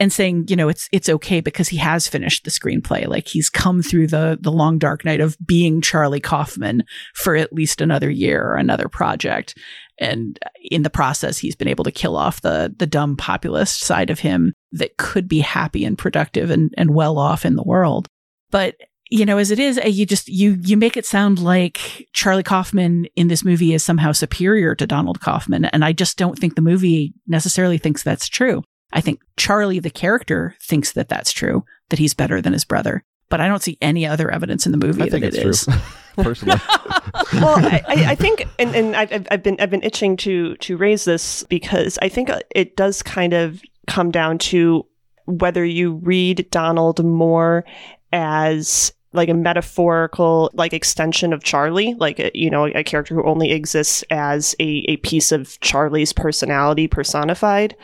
[0.00, 3.06] and saying, you know, it's it's okay because he has finished the screenplay.
[3.06, 6.82] Like he's come through the the long dark night of being Charlie Kaufman
[7.14, 9.56] for at least another year or another project.
[10.00, 14.10] And in the process, he's been able to kill off the the dumb populist side
[14.10, 18.08] of him that could be happy and productive and, and well off in the world.
[18.50, 18.74] But
[19.10, 23.06] you know, as it is, you just, you, you make it sound like Charlie Kaufman
[23.16, 25.64] in this movie is somehow superior to Donald Kaufman.
[25.66, 28.62] And I just don't think the movie necessarily thinks that's true.
[28.92, 33.02] I think Charlie, the character, thinks that that's true, that he's better than his brother.
[33.30, 35.64] But I don't see any other evidence in the movie I that it is.
[35.64, 35.74] True,
[36.16, 36.58] personally.
[37.34, 41.04] well, I, I, think, and, and I've, I've been I've been itching to to raise
[41.04, 44.86] this because I think it does kind of come down to
[45.26, 47.66] whether you read Donald more
[48.12, 53.24] as like a metaphorical like extension of Charlie, like a, you know a character who
[53.24, 57.74] only exists as a, a piece of Charlie's personality personified,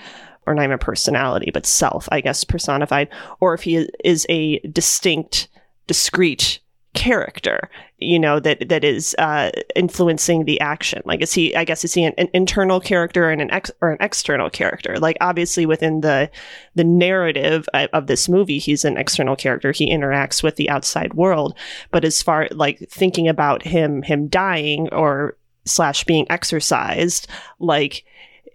[0.47, 3.09] or not even personality but self, I guess personified,
[3.41, 5.49] or if he is a distinct,
[5.87, 6.61] discrete
[6.95, 11.03] character you know that that is uh, influencing the action?
[11.05, 13.91] Like is he i guess is he an, an, internal character and an ex or
[13.91, 14.99] an external character?
[14.99, 16.31] Like obviously within the
[16.75, 19.73] the narrative of this movie he's an external character.
[19.73, 21.57] He interacts with the outside world.
[21.91, 27.27] But as far like thinking about him him dying or slash being exercised
[27.59, 28.05] like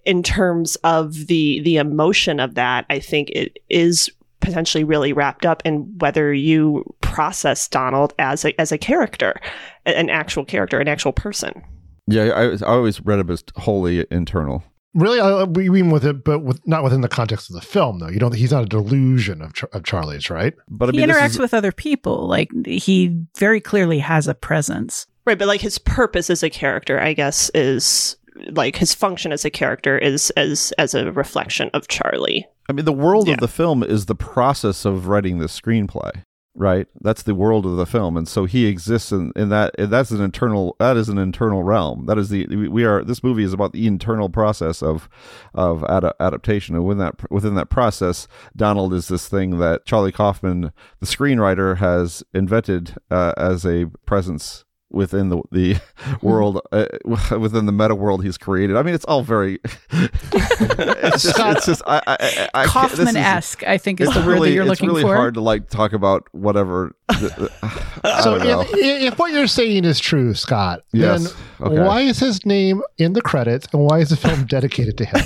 [0.05, 5.45] in terms of the the emotion of that i think it is potentially really wrapped
[5.45, 9.39] up in whether you process Donald as a as a character,
[9.85, 11.61] an actual character, an actual person.
[12.07, 14.63] Yeah, I, I always read him as wholly internal.
[14.95, 17.99] Really, I, we mean with it, but with not within the context of the film,
[17.99, 18.09] though.
[18.09, 18.33] You don't.
[18.33, 20.55] He's not a delusion of, of Charlie's, right?
[20.67, 22.27] But I he mean, interacts is, with other people.
[22.27, 25.37] Like he very clearly has a presence, right?
[25.37, 28.17] But like his purpose as a character, I guess, is
[28.51, 32.47] like his function as a character is as as a reflection of Charlie.
[32.69, 33.33] I mean, the world yeah.
[33.33, 36.87] of the film is the process of writing the screenplay, right?
[37.01, 39.73] That's the world of the film, and so he exists in, in that.
[39.77, 40.75] That's an internal.
[40.77, 42.05] That is an internal realm.
[42.05, 43.03] That is the we are.
[43.03, 45.09] This movie is about the internal process of
[45.55, 50.11] of ad- adaptation, and within that within that process, Donald is this thing that Charlie
[50.11, 55.77] Kaufman, the screenwriter, has invented uh, as a presence within the the
[56.21, 56.85] world uh,
[57.37, 58.75] within the meta world he's created.
[58.75, 59.59] I mean, it's all very.
[59.91, 63.63] it's just, it's just I, I, I Kaufman esque.
[63.63, 64.97] I think is the word that you're looking for.
[64.97, 66.95] It's really hard to like talk about whatever.
[67.13, 71.33] so if, if, what you're saying is true, Scott, yes.
[71.59, 71.81] then okay.
[71.81, 75.19] why is his name in the credits and why is the film dedicated to him?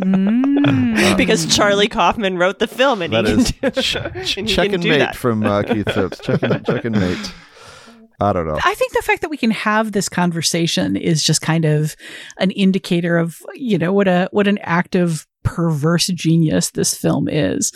[0.00, 1.16] mm.
[1.16, 3.96] because Charlie Kaufman wrote the film and that he is can do, ch-
[4.38, 5.16] and check can and do mate that.
[5.16, 6.18] from uh, Keith Phipps.
[6.20, 7.32] Check and, check and mate.
[8.22, 8.58] I don't know.
[8.64, 11.96] I think the fact that we can have this conversation is just kind of
[12.38, 17.72] an indicator of, you know, what a what an active perverse genius this film is.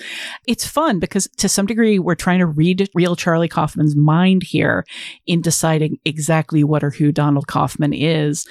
[0.46, 4.84] It's fun because to some degree we're trying to read real Charlie Kaufman's mind here
[5.26, 8.46] in deciding exactly what or who Donald Kaufman is.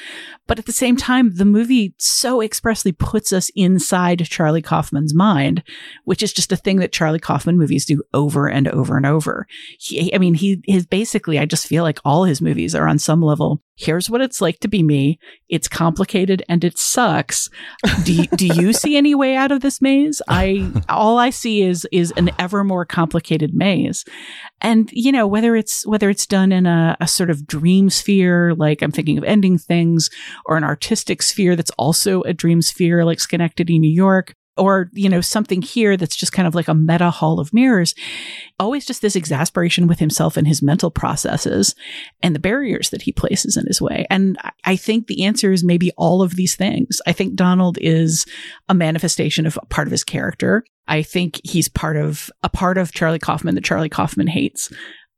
[0.47, 5.63] But at the same time, the movie so expressly puts us inside Charlie Kaufman's mind,
[6.03, 9.47] which is just a thing that Charlie Kaufman movies do over and over and over.
[9.79, 12.99] He, I mean, he is basically, I just feel like all his movies are on
[12.99, 15.19] some level here's what it's like to be me.
[15.49, 17.49] It's complicated and it sucks.
[18.03, 20.21] Do do you see any way out of this maze?
[20.27, 24.05] I all I see is is an ever more complicated maze.
[24.61, 28.53] And you know, whether it's whether it's done in a, a sort of dream sphere,
[28.55, 30.09] like I'm thinking of ending things,
[30.45, 35.09] or an artistic sphere that's also a dream sphere, like Synecdoche, New York, or you
[35.09, 37.93] know something here that's just kind of like a meta hall of mirrors
[38.59, 41.75] always just this exasperation with himself and his mental processes
[42.23, 44.05] and the barriers that he places in his way.
[44.09, 47.01] And i think the answer is maybe all of these things.
[47.05, 48.25] I think donald is
[48.69, 50.63] a manifestation of part of his character.
[50.87, 54.71] I think he's part of a part of charlie kaufman that charlie kaufman hates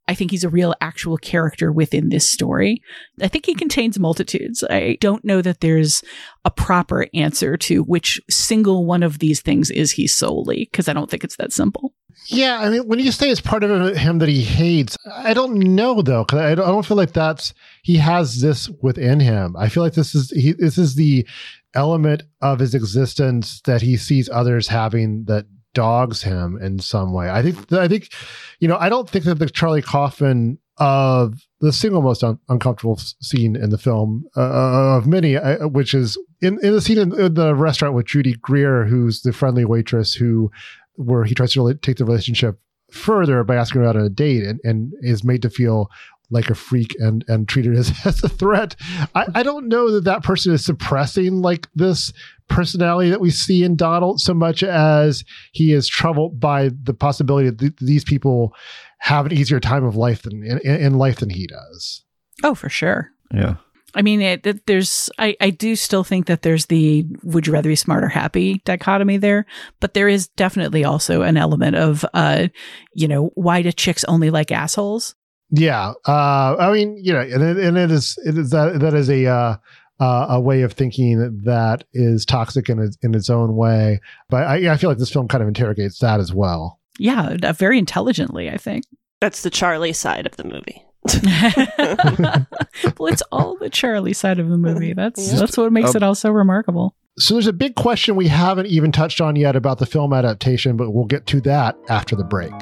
[0.08, 2.82] I think he's a real actual character within this story.
[3.20, 4.64] I think he contains multitudes.
[4.68, 6.02] I don't know that there's
[6.44, 10.94] a proper answer to which single one of these things is he solely, because I
[10.94, 11.94] don't think it's that simple.
[12.26, 15.58] Yeah, I mean, when you say it's part of him that he hates, I don't
[15.58, 19.54] know though, because I don't feel like that's he has this within him.
[19.56, 21.26] I feel like this is he, this is the
[21.74, 25.46] element of his existence that he sees others having that
[25.78, 27.30] dogs him in some way.
[27.30, 28.10] I think I think
[28.58, 32.96] you know I don't think that the Charlie Kaufman of the single most un- uncomfortable
[32.96, 36.98] scene in the film uh, uh of many, uh, which is in, in the scene
[36.98, 40.50] in, in, the restaurant with Judy Greer, who's the friendly waitress who
[40.94, 42.58] where he tries to really take the relationship
[42.90, 45.88] further by asking her out on a date and, and is made to feel
[46.30, 48.76] like a freak and and treated as, as a threat.
[49.14, 52.12] I, I don't know that that person is suppressing like this
[52.48, 57.50] personality that we see in Donald so much as he is troubled by the possibility
[57.50, 58.54] that th- these people
[58.98, 62.04] have an easier time of life than in, in life than he does.
[62.42, 63.10] Oh, for sure.
[63.32, 63.56] Yeah.
[63.94, 67.52] I mean, it, it, there's, I, I do still think that there's the would you
[67.52, 69.46] rather be smart or happy dichotomy there,
[69.80, 72.48] but there is definitely also an element of, uh,
[72.92, 75.14] you know, why do chicks only like assholes?
[75.50, 75.92] Yeah.
[76.06, 79.08] Uh, I mean, you know, and it, and it is, it is that, that is
[79.08, 79.56] a, uh,
[80.00, 84.00] uh, a way of thinking that is toxic in its, in its own way.
[84.28, 86.78] But I, I feel like this film kind of interrogates that as well.
[86.98, 88.84] Yeah, uh, very intelligently, I think.
[89.20, 90.84] That's the Charlie side of the movie.
[92.98, 94.92] well, it's all the Charlie side of the movie.
[94.92, 95.38] That's yeah.
[95.38, 96.94] that's what makes um, it all so remarkable.
[97.18, 100.76] So there's a big question we haven't even touched on yet about the film adaptation,
[100.76, 102.52] but we'll get to that after the break.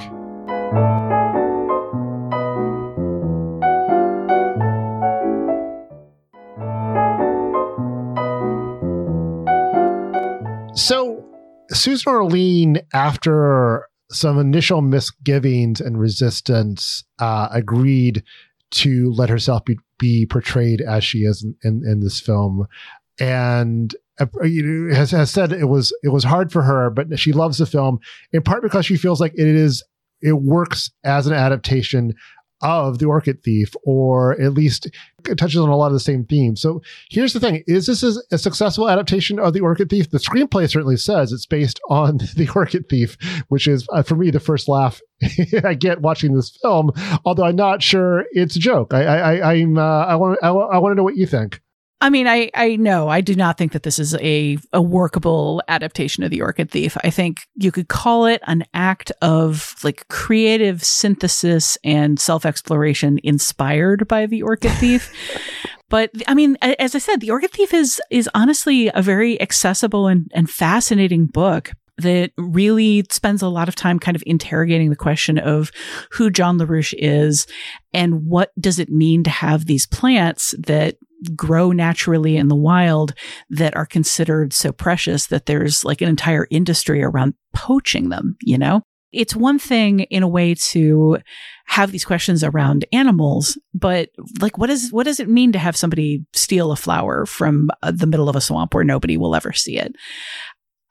[10.76, 11.24] So,
[11.70, 18.22] Susan Orlean, after some initial misgivings and resistance, uh, agreed
[18.72, 22.66] to let herself be, be portrayed as she is in, in, in this film.
[23.18, 24.26] And uh,
[24.92, 27.98] has, has said it was it was hard for her, but she loves the film
[28.34, 29.82] in part because she feels like it is
[30.20, 32.14] it works as an adaptation
[32.62, 34.88] of the Orchid Thief, or at least
[35.28, 36.60] it touches on a lot of the same themes.
[36.60, 40.10] So here's the thing: is this a successful adaptation of the Orchid Thief?
[40.10, 43.16] The screenplay certainly says it's based on the Orchid Thief,
[43.48, 45.00] which is uh, for me the first laugh
[45.64, 46.92] I get watching this film.
[47.24, 48.94] Although I'm not sure it's a joke.
[48.94, 51.60] I I, I'm uh, I want I, I want to know what you think.
[52.00, 55.62] I mean, I I know I do not think that this is a a workable
[55.68, 56.96] adaptation of the Orchid Thief.
[57.02, 63.18] I think you could call it an act of like creative synthesis and self exploration
[63.22, 65.10] inspired by the Orchid Thief.
[65.88, 70.06] but I mean, as I said, the Orchid Thief is is honestly a very accessible
[70.06, 74.96] and and fascinating book that really spends a lot of time kind of interrogating the
[74.96, 75.70] question of
[76.10, 77.46] who John LaRoche is
[77.94, 80.96] and what does it mean to have these plants that
[81.34, 83.14] grow naturally in the wild
[83.50, 88.58] that are considered so precious that there's like an entire industry around poaching them, you
[88.58, 88.82] know?
[89.12, 91.18] It's one thing in a way to
[91.66, 94.10] have these questions around animals, but
[94.40, 97.92] like, what is, what does it mean to have somebody steal a flower from uh,
[97.92, 99.94] the middle of a swamp where nobody will ever see it?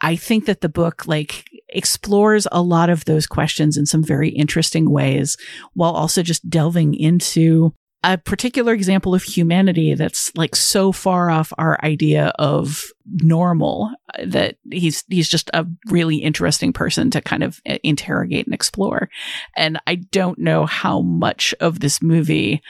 [0.02, 4.30] I think that the book like explores a lot of those questions in some very
[4.30, 5.38] interesting ways
[5.74, 7.74] while also just delving into
[8.06, 14.24] a particular example of humanity that's like so far off our idea of normal uh,
[14.26, 19.10] that he's he's just a really interesting person to kind of uh, interrogate and explore
[19.58, 22.62] and i don't know how much of this movie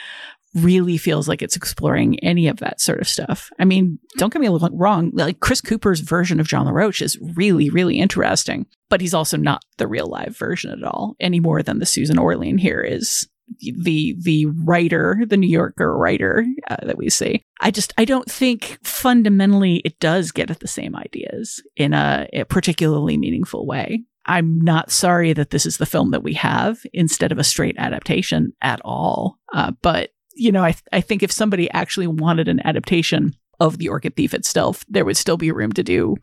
[0.55, 3.49] really feels like it's exploring any of that sort of stuff.
[3.59, 7.69] I mean, don't get me wrong, like Chris Cooper's version of John LaRoche is really,
[7.69, 11.79] really interesting, but he's also not the real live version at all, any more than
[11.79, 13.27] the Susan Orlean here is
[13.59, 17.43] the the writer, the New Yorker writer uh, that we see.
[17.61, 22.27] I just I don't think fundamentally it does get at the same ideas in a,
[22.33, 24.03] a particularly meaningful way.
[24.27, 27.75] I'm not sorry that this is the film that we have instead of a straight
[27.77, 29.37] adaptation at all.
[29.53, 33.87] Uh, but you know, I, I think if somebody actually wanted an adaptation of The
[33.87, 36.17] Orchid Thief itself, there would still be room to do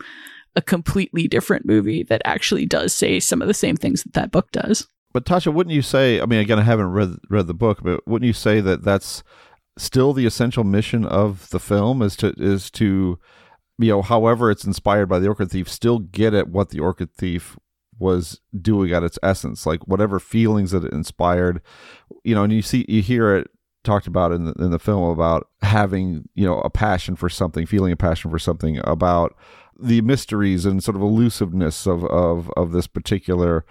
[0.55, 4.31] a completely different movie that actually does say some of the same things that that
[4.31, 4.87] book does.
[5.13, 6.21] But Tasha, wouldn't you say?
[6.21, 9.23] I mean, again, I haven't read read the book, but wouldn't you say that that's
[9.77, 13.19] still the essential mission of the film is to is to
[13.79, 17.13] you know, however it's inspired by the Orchid Thief, still get at what the Orchid
[17.15, 17.57] Thief
[17.99, 21.61] was doing at its essence, like whatever feelings that it inspired,
[22.25, 23.49] you know, and you see you hear it
[23.85, 27.67] talked about in the, in the film about having you know a passion for something,
[27.67, 29.37] feeling a passion for something about
[29.79, 33.65] the mysteries and sort of elusiveness of of of this particular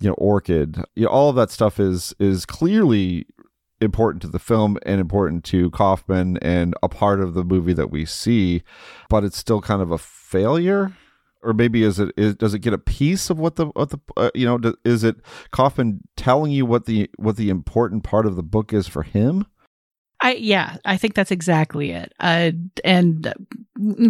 [0.00, 3.26] you know orchid you know, all of that stuff is is clearly
[3.80, 7.90] important to the film and important to Kaufman and a part of the movie that
[7.90, 8.62] we see
[9.08, 9.98] but it's still kind of a
[10.32, 10.92] failure?
[11.44, 13.98] Or maybe is it is, does it get a piece of what the what the
[14.16, 15.16] uh, you know is it
[15.50, 19.46] Kaufman telling you what the what the important part of the book is for him
[20.22, 22.12] I yeah, I think that's exactly it.
[22.20, 22.52] Uh,
[22.84, 23.34] and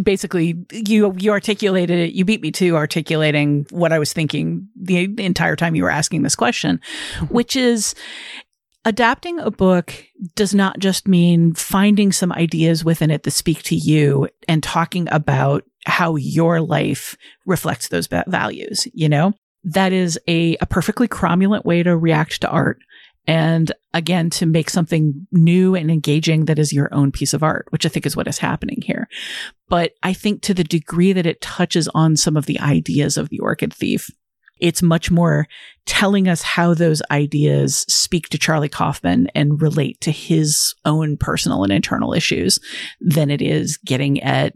[0.03, 2.13] basically, you you articulated it.
[2.13, 6.23] You beat me to articulating what I was thinking the entire time you were asking
[6.23, 6.81] this question,
[7.31, 7.95] which is
[8.85, 10.05] adapting a book
[10.35, 15.09] does not just mean finding some ideas within it that speak to you and talking
[15.11, 18.87] about how your life reflects those values.
[18.93, 19.33] You know,
[19.65, 22.79] that is a, a perfectly cromulent way to react to art.
[23.27, 27.67] And again, to make something new and engaging that is your own piece of art,
[27.71, 29.09] which I think is what is happening here.
[29.69, 33.29] But I think to the degree that it touches on some of the ideas of
[33.29, 34.11] the Orchid Thief,
[34.59, 35.49] it's much more
[35.87, 41.65] telling us how those ideas speak to Charlie Kaufman and relate to his own personal
[41.65, 42.61] and internal issues
[43.01, 44.55] than it is getting at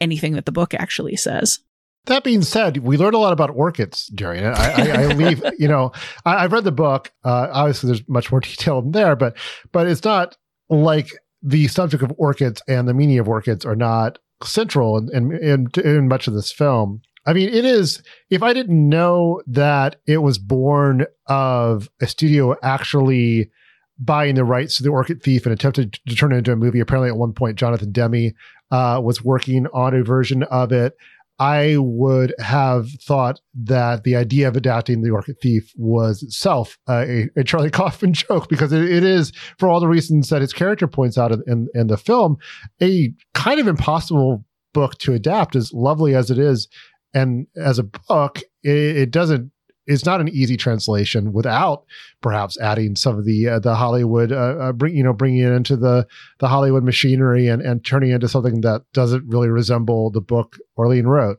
[0.00, 1.60] anything that the book actually says.
[2.06, 4.44] That being said, we learned a lot about orchids, Jerry.
[4.44, 5.92] I, I, I leave, you know,
[6.24, 7.12] I, have read the book.
[7.24, 9.36] Uh, obviously, there's much more detail in there, but
[9.72, 10.36] but it's not
[10.68, 11.10] like
[11.42, 15.66] the subject of orchids and the meaning of orchids are not central in, in, in,
[15.84, 17.02] in much of this film.
[17.26, 18.02] I mean, it is.
[18.30, 23.50] If I didn't know that it was born of a studio actually
[23.98, 26.80] buying the rights to the Orchid Thief and attempted to turn it into a movie,
[26.80, 28.32] apparently at one point Jonathan Demme
[28.70, 30.96] uh, was working on a version of it.
[31.38, 37.04] I would have thought that the idea of adapting the Orchid Thief was itself uh,
[37.06, 40.54] a, a, Charlie Kaufman joke because it, it is, for all the reasons that his
[40.54, 42.36] character points out in, in, in the film,
[42.80, 46.68] a kind of impossible book to adapt, as lovely as it is.
[47.12, 49.50] And as a book, it, it doesn't
[49.86, 51.84] is not an easy translation without
[52.20, 55.52] perhaps adding some of the uh, the Hollywood uh, uh, bring you know bringing it
[55.52, 56.06] into the
[56.38, 60.56] the Hollywood machinery and and turning it into something that doesn't really resemble the book
[60.76, 61.38] Orlean wrote.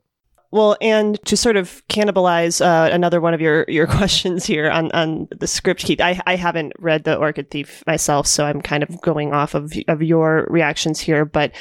[0.50, 4.92] Well, and to sort of cannibalize uh, another one of your, your questions here on,
[4.92, 8.84] on the script Keith, I, I haven't read The Orchid Thief myself, so I'm kind
[8.84, 11.26] of going off of, of your reactions here.
[11.26, 11.52] But,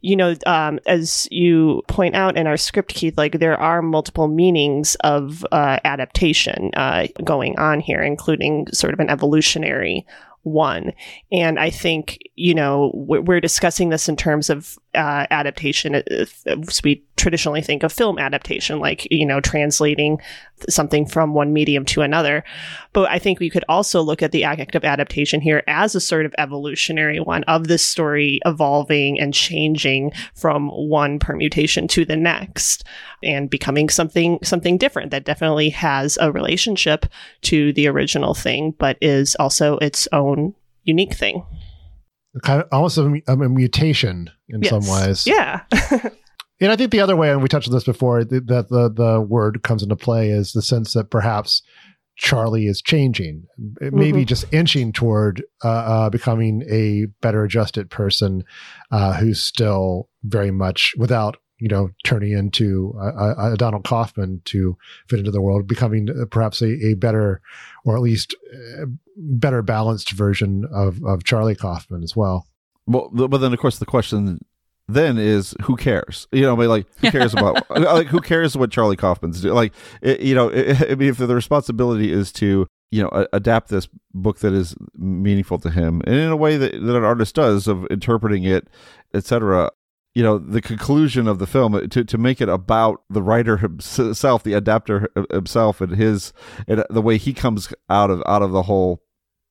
[0.00, 4.28] you know, um, as you point out in our script, Keith, like there are multiple
[4.28, 10.06] meanings of uh, adaptation uh, going on here, including sort of an evolutionary
[10.42, 10.92] one.
[11.30, 16.02] And I think, you know, we're discussing this in terms of uh, adaptation.
[16.82, 20.20] We traditionally think of film adaptation, like, you know, translating
[20.68, 22.42] something from one medium to another.
[22.92, 26.00] But I think we could also look at the act of adaptation here as a
[26.00, 32.16] sort of evolutionary one of this story evolving and changing from one permutation to the
[32.16, 32.84] next
[33.22, 37.06] and becoming something something different that definitely has a relationship
[37.42, 41.44] to the original thing, but is also its own unique thing.
[42.42, 44.70] Kind of almost a, a mutation in yes.
[44.70, 45.26] some ways.
[45.26, 45.62] Yeah.
[46.60, 49.20] and I think the other way, and we touched on this before, that the, the
[49.20, 51.62] word comes into play is the sense that perhaps
[52.16, 53.46] Charlie is changing,
[53.80, 54.24] maybe mm-hmm.
[54.24, 58.44] just inching toward uh, uh, becoming a better adjusted person
[58.90, 64.76] uh, who's still very much without you know, turning into a, a, Donald Kaufman to
[65.08, 67.40] fit into the world, becoming uh, perhaps a, a better,
[67.84, 68.34] or at least
[68.80, 68.86] uh,
[69.16, 72.46] better balanced version of, of Charlie Kaufman as well.
[72.86, 74.40] Well, but then of course the question
[74.88, 76.26] then is who cares?
[76.32, 79.52] You know, like who cares about like who cares what Charlie Kaufman's do?
[79.52, 83.68] Like, it, you know, it, I mean, if the responsibility is to you know adapt
[83.68, 87.36] this book that is meaningful to him and in a way that, that an artist
[87.36, 88.68] does of interpreting it
[89.14, 89.70] etc
[90.14, 94.42] you know the conclusion of the film to to make it about the writer himself
[94.42, 96.32] the adapter himself and his
[96.66, 99.02] and the way he comes out of out of the whole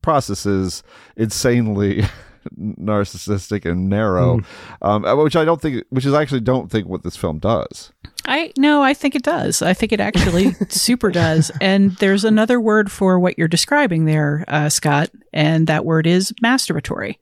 [0.01, 0.83] process is
[1.15, 2.03] insanely
[2.57, 4.45] narcissistic and narrow mm.
[4.81, 7.91] um, which i don't think which is actually don't think what this film does
[8.25, 9.61] I no, I think it does.
[9.61, 11.51] I think it actually super does.
[11.61, 16.31] And there's another word for what you're describing there, uh, Scott, and that word is
[16.43, 17.15] masturbatory.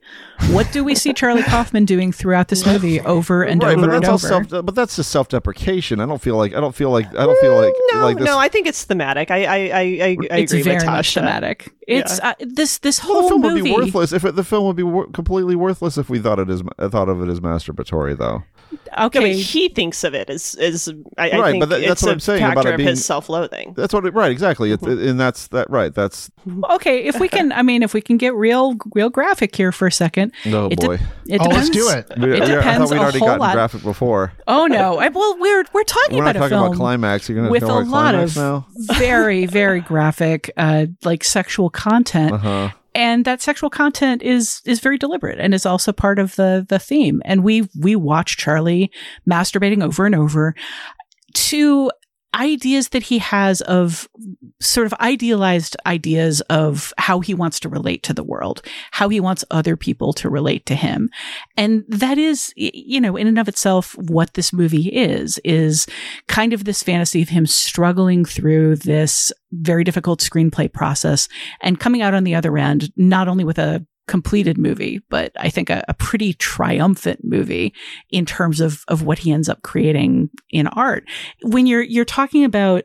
[0.50, 3.94] What do we see Charlie Kaufman doing throughout this movie over and right, over but
[3.94, 4.48] and that's all over?
[4.48, 4.64] self.
[4.66, 6.00] But that's just self-deprecation.
[6.00, 6.54] I don't feel like.
[6.54, 7.06] I don't feel like.
[7.08, 7.74] I don't feel like.
[7.92, 8.26] No, like this.
[8.26, 9.30] no, I think it's thematic.
[9.30, 11.72] I, I, I, I, I it's agree very with much thematic.
[11.86, 12.30] It's Yeah.
[12.30, 13.54] uh, this this Well, whole the film movie.
[13.62, 16.38] would be worthless if it, the film would be wor- completely worthless if we thought
[16.38, 18.42] it is thought of it as masturbatory, though.
[18.98, 21.82] Okay, Yeah, but he thinks of it as, as I, I right, think but that,
[21.86, 23.74] that's what a I'm saying about it being his self-loathing.
[23.76, 24.72] That's what it, right, exactly.
[24.72, 25.94] It's, and that's that right.
[25.94, 26.30] That's
[26.70, 29.86] okay, if we can, I mean, if we can get real, real graphic here for
[29.86, 30.32] a second.
[30.46, 30.98] oh it de- boy.
[31.26, 32.06] it Oh, let's do it.
[32.18, 33.54] We- It we- I depends thought we'd a already whole gotten lot.
[33.54, 34.32] graphic before.
[34.46, 34.98] Oh no!
[34.98, 37.28] I, well, we're we're talking We're not about a talking film about climax.
[37.28, 38.66] You're gonna with go a lot climax of now.
[38.98, 42.70] very very graphic, uh, like sexual content, Uh-huh.
[42.94, 46.78] And that sexual content is is very deliberate and is also part of the the
[46.78, 47.22] theme.
[47.24, 48.90] And we we watch Charlie
[49.28, 50.54] masturbating over and over
[51.34, 51.90] to
[52.38, 54.08] ideas that he has of
[54.60, 58.62] sort of idealized ideas of how he wants to relate to the world,
[58.92, 61.10] how he wants other people to relate to him.
[61.56, 65.86] And that is, you know, in and of itself, what this movie is, is
[66.26, 71.28] kind of this fantasy of him struggling through this very difficult screenplay process
[71.62, 75.50] and coming out on the other end, not only with a completed movie, but I
[75.50, 77.72] think a, a pretty triumphant movie
[78.10, 81.04] in terms of of what he ends up creating in art.
[81.42, 82.82] When you're you're talking about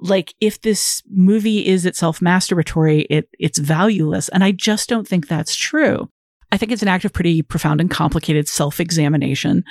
[0.00, 5.28] like if this movie is itself masturbatory, it it's valueless, and I just don't think
[5.28, 6.10] that's true.
[6.52, 9.64] I think it's an act of pretty profound and complicated self-examination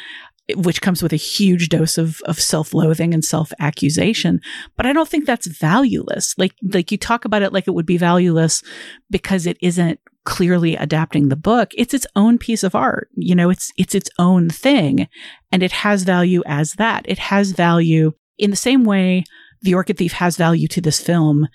[0.56, 4.42] which comes with a huge dose of of self-loathing and self-accusation.
[4.76, 6.36] But i don't think that's valueless.
[6.38, 8.62] Like like you talk about it like it would be valueless
[9.10, 11.72] because it isn't clearly adapting the book.
[11.78, 13.10] It's its own piece of art.
[13.16, 15.08] You know it's it's its own thing.
[15.52, 17.06] And it has value as that.
[17.08, 19.24] It has value in the same way
[19.62, 21.48] the orchid thief has value to this film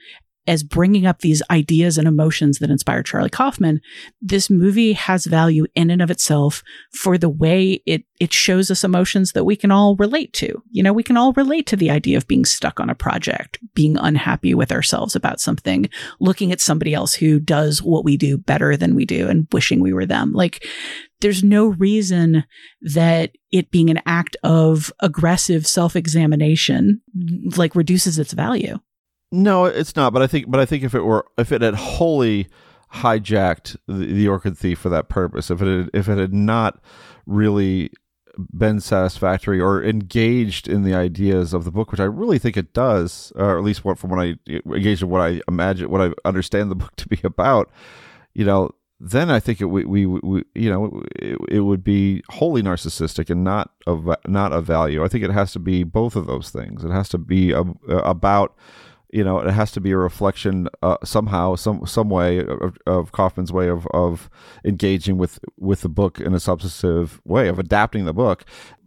[0.48, 3.80] as bringing up these ideas and emotions that inspired Charlie Kaufman,
[4.20, 8.82] this movie has value in and of itself for the way it it shows us
[8.82, 10.60] emotions that we can all relate to.
[10.70, 13.60] You know, we can all relate to the idea of being stuck on a project,
[13.74, 15.88] being unhappy with ourselves about something,
[16.18, 19.80] looking at somebody else who does what we do better than we do and wishing
[19.80, 20.32] we were them.
[20.32, 20.66] Like
[21.20, 22.44] there's no reason
[22.80, 27.00] that it being an act of aggressive self-examination
[27.56, 28.78] like reduces its value.
[29.30, 30.12] No, it's not.
[30.12, 32.48] But I think, but I think if it were, if it had wholly
[32.94, 36.80] hijacked the, the Orchid Thief for that purpose, if it had, if it had not
[37.26, 37.90] really
[38.56, 42.72] been satisfactory or engaged in the ideas of the book, which I really think it
[42.72, 46.12] does, or at least what from what I engaged in what I imagine, what I
[46.24, 47.70] understand the book to be about,
[48.34, 48.70] you know,
[49.00, 53.30] then I think it we, we, we you know it, it would be wholly narcissistic
[53.30, 55.04] and not of not of value.
[55.04, 56.84] I think it has to be both of those things.
[56.84, 58.56] It has to be a, about
[59.10, 63.12] you know it has to be a reflection uh, somehow some some way of, of
[63.12, 64.28] Kaufman's way of of
[64.64, 68.44] engaging with with the book in a substantive way of adapting the book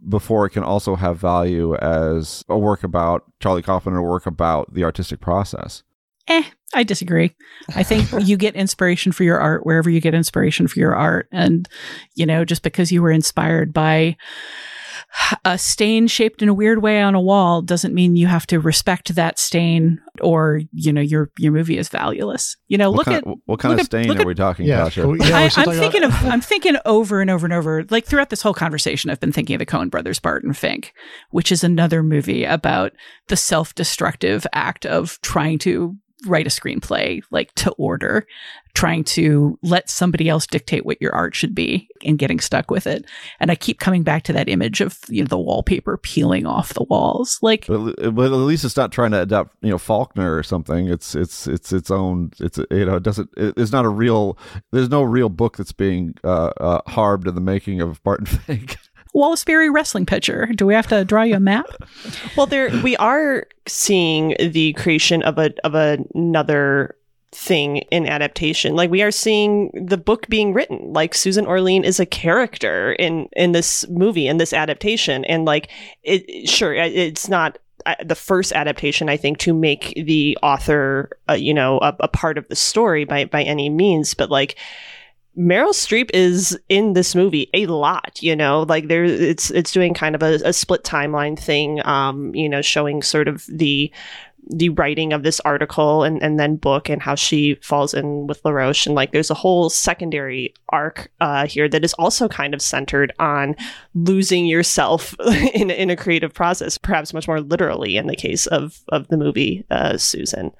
[0.08, 4.26] before it can also have value as a work about Charlie Kaufman or a work
[4.26, 5.82] about the artistic process.
[6.28, 6.44] Eh,
[6.74, 7.34] I disagree.
[7.74, 11.28] I think you get inspiration for your art wherever you get inspiration for your art.
[11.32, 11.68] And,
[12.14, 14.16] you know, just because you were inspired by
[15.44, 18.60] a stain shaped in a weird way on a wall doesn't mean you have to
[18.60, 22.56] respect that stain or, you know, your your movie is valueless.
[22.68, 24.34] You know, What look kind at of- what kind of at- stain are at- we
[24.34, 24.92] talking, Yeah, Tasha?
[24.94, 27.84] so, yeah, I, i'm thinking about- of I'm thinking over and over and over.
[27.90, 30.92] Like throughout this whole conversation, I've been thinking of the Coen Brothers Barton Fink,
[31.30, 32.92] which is another movie about
[33.28, 35.96] the self-destructive act of trying to
[36.26, 38.26] write a screenplay like to order,
[38.74, 42.86] trying to let somebody else dictate what your art should be and getting stuck with
[42.86, 43.04] it.
[43.38, 46.74] And I keep coming back to that image of you know the wallpaper peeling off
[46.74, 47.38] the walls.
[47.42, 50.42] Like But, at- but at least it's not trying to adapt, you know, Faulkner or
[50.42, 50.88] something.
[50.88, 52.32] It's it's it's its own.
[52.40, 53.30] It's you know, it doesn't.
[53.36, 54.38] It, it's not a real.
[54.70, 58.76] There's no real book that's being uh, uh, harmed in the making of Barton Fink.
[59.12, 60.46] Wallace Beery wrestling pitcher.
[60.54, 61.66] Do we have to draw you a map?
[62.36, 66.96] Well, there we are seeing the creation of a of another
[67.32, 68.74] thing in adaptation.
[68.74, 70.92] Like we are seeing the book being written.
[70.92, 75.70] Like Susan Orlean is a character in in this movie in this adaptation, and like
[76.02, 77.58] it sure it's not.
[78.04, 82.38] The first adaptation, I think, to make the author, uh, you know, a, a part
[82.38, 84.56] of the story by by any means, but like
[85.36, 89.94] Meryl Streep is in this movie a lot, you know, like there it's it's doing
[89.94, 93.90] kind of a, a split timeline thing, um, you know, showing sort of the
[94.50, 98.44] the writing of this article and, and then book and how she falls in with
[98.44, 98.86] LaRoche.
[98.86, 103.12] And like there's a whole secondary arc uh, here that is also kind of centered
[103.18, 103.54] on
[103.94, 105.14] losing yourself
[105.54, 109.16] in, in a creative process, perhaps much more literally in the case of, of the
[109.16, 110.50] movie uh, Susan.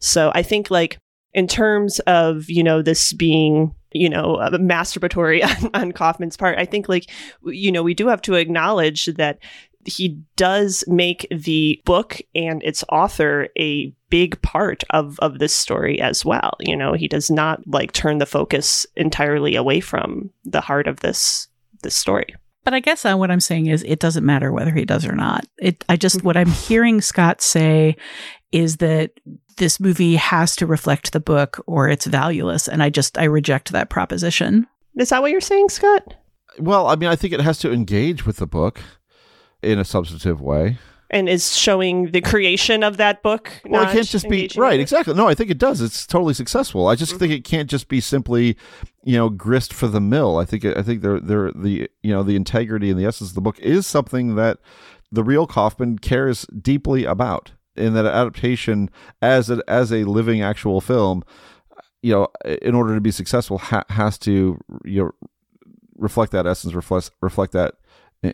[0.00, 0.98] So I think like
[1.32, 6.58] in terms of, you know, this being you know, masturbatory on, on Kaufman's part.
[6.58, 7.10] I think, like,
[7.44, 9.38] you know, we do have to acknowledge that
[9.84, 16.00] he does make the book and its author a big part of of this story
[16.00, 16.56] as well.
[16.60, 21.00] You know, he does not like turn the focus entirely away from the heart of
[21.00, 21.48] this
[21.82, 22.34] this story.
[22.64, 25.14] But I guess uh, what I'm saying is it doesn't matter whether he does or
[25.14, 25.46] not.
[25.58, 27.96] It I just what I'm hearing Scott say
[28.52, 29.12] is that
[29.56, 33.72] this movie has to reflect the book or it's valueless and I just I reject
[33.72, 34.66] that proposition.
[34.96, 36.14] Is that what you're saying, Scott?
[36.58, 38.80] Well, I mean, I think it has to engage with the book
[39.62, 40.78] in a substantive way
[41.10, 43.50] and is showing the creation of that book.
[43.64, 44.78] Well, it can't just be right.
[44.78, 45.14] Exactly.
[45.14, 45.80] No, I think it does.
[45.80, 46.88] It's totally successful.
[46.88, 47.18] I just mm-hmm.
[47.18, 48.56] think it can't just be simply,
[49.04, 50.38] you know, grist for the mill.
[50.38, 53.34] I think I think there there the you know the integrity and the essence of
[53.34, 54.58] the book is something that
[55.10, 57.52] the real Kaufman cares deeply about.
[57.78, 58.90] In that adaptation
[59.22, 61.22] as a, as a living actual film,
[62.02, 62.28] you know,
[62.62, 65.10] in order to be successful, ha- has to you know
[65.96, 67.74] reflect that essence, reflect reflect that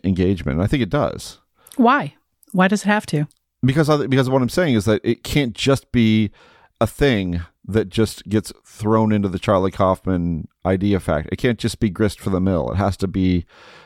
[0.03, 0.57] engagement.
[0.57, 1.39] And I think it does.
[1.75, 2.15] Why?
[2.51, 3.27] Why does it have to?
[3.63, 6.31] Because because what I'm saying is that it can't just be
[6.79, 11.29] a thing that just gets thrown into the Charlie Kaufman idea fact.
[11.31, 12.71] It can't just be grist for the mill.
[12.71, 13.45] It has to be,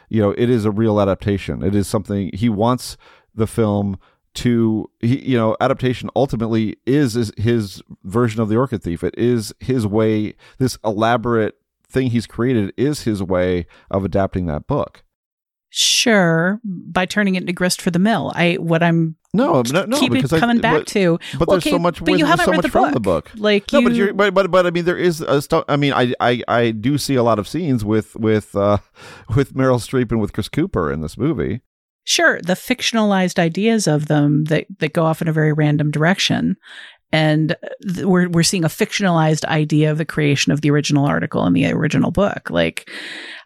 [0.10, 1.64] you know, it is a real adaptation.
[1.64, 2.98] It is something he wants
[3.34, 3.98] the film
[4.40, 9.14] to he, you know adaptation ultimately is, is his version of the orchid thief it
[9.18, 15.04] is his way this elaborate thing he's created is his way of adapting that book
[15.72, 18.32] Sure, by turning it into grist for the mill.
[18.34, 21.20] I what I'm no, no, no keep because coming I, back but, to.
[21.38, 22.04] But there's okay, so much.
[22.04, 22.94] But you haven't so read much the from book.
[22.94, 23.32] the book.
[23.36, 25.94] Like no, you, but, but but but I mean, there is a st- I mean,
[25.94, 28.80] I I I do see a lot of scenes with with uh
[29.36, 31.62] with Meryl Streep and with Chris Cooper in this movie.
[32.10, 36.58] Sure, the fictionalized ideas of them that that go off in a very random direction,
[37.12, 41.06] and uh, th- we're we're seeing a fictionalized idea of the creation of the original
[41.06, 42.50] article in the original book.
[42.50, 42.90] Like,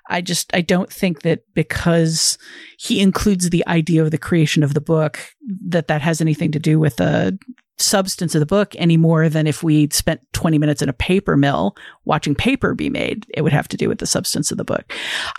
[0.10, 2.38] I just I don't think that because
[2.80, 5.20] he includes the idea of the creation of the book
[5.68, 7.38] that that has anything to do with the
[7.78, 11.36] substance of the book any more than if we spent 20 minutes in a paper
[11.36, 13.26] mill watching paper be made.
[13.34, 14.94] It would have to do with the substance of the book.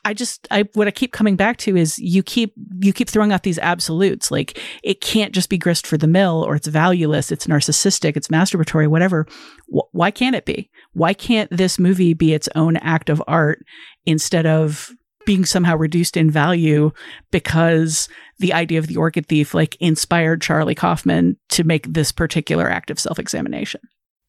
[0.05, 3.33] I just i what i keep coming back to is you keep you keep throwing
[3.33, 4.31] out these absolutes.
[4.31, 8.29] Like it can't just be grist for the mill or it's valueless it's narcissistic it's
[8.29, 9.27] masturbatory whatever.
[9.69, 10.71] Why can't it be?
[10.93, 13.65] Why can't this movie be its own act of art
[14.07, 14.91] instead of
[15.27, 16.91] being somehow reduced in value
[17.31, 18.09] because
[18.39, 22.91] the idea of the orchid thief like inspired Charlie Kaufman to make this particular act
[22.91, 23.81] of self-examination.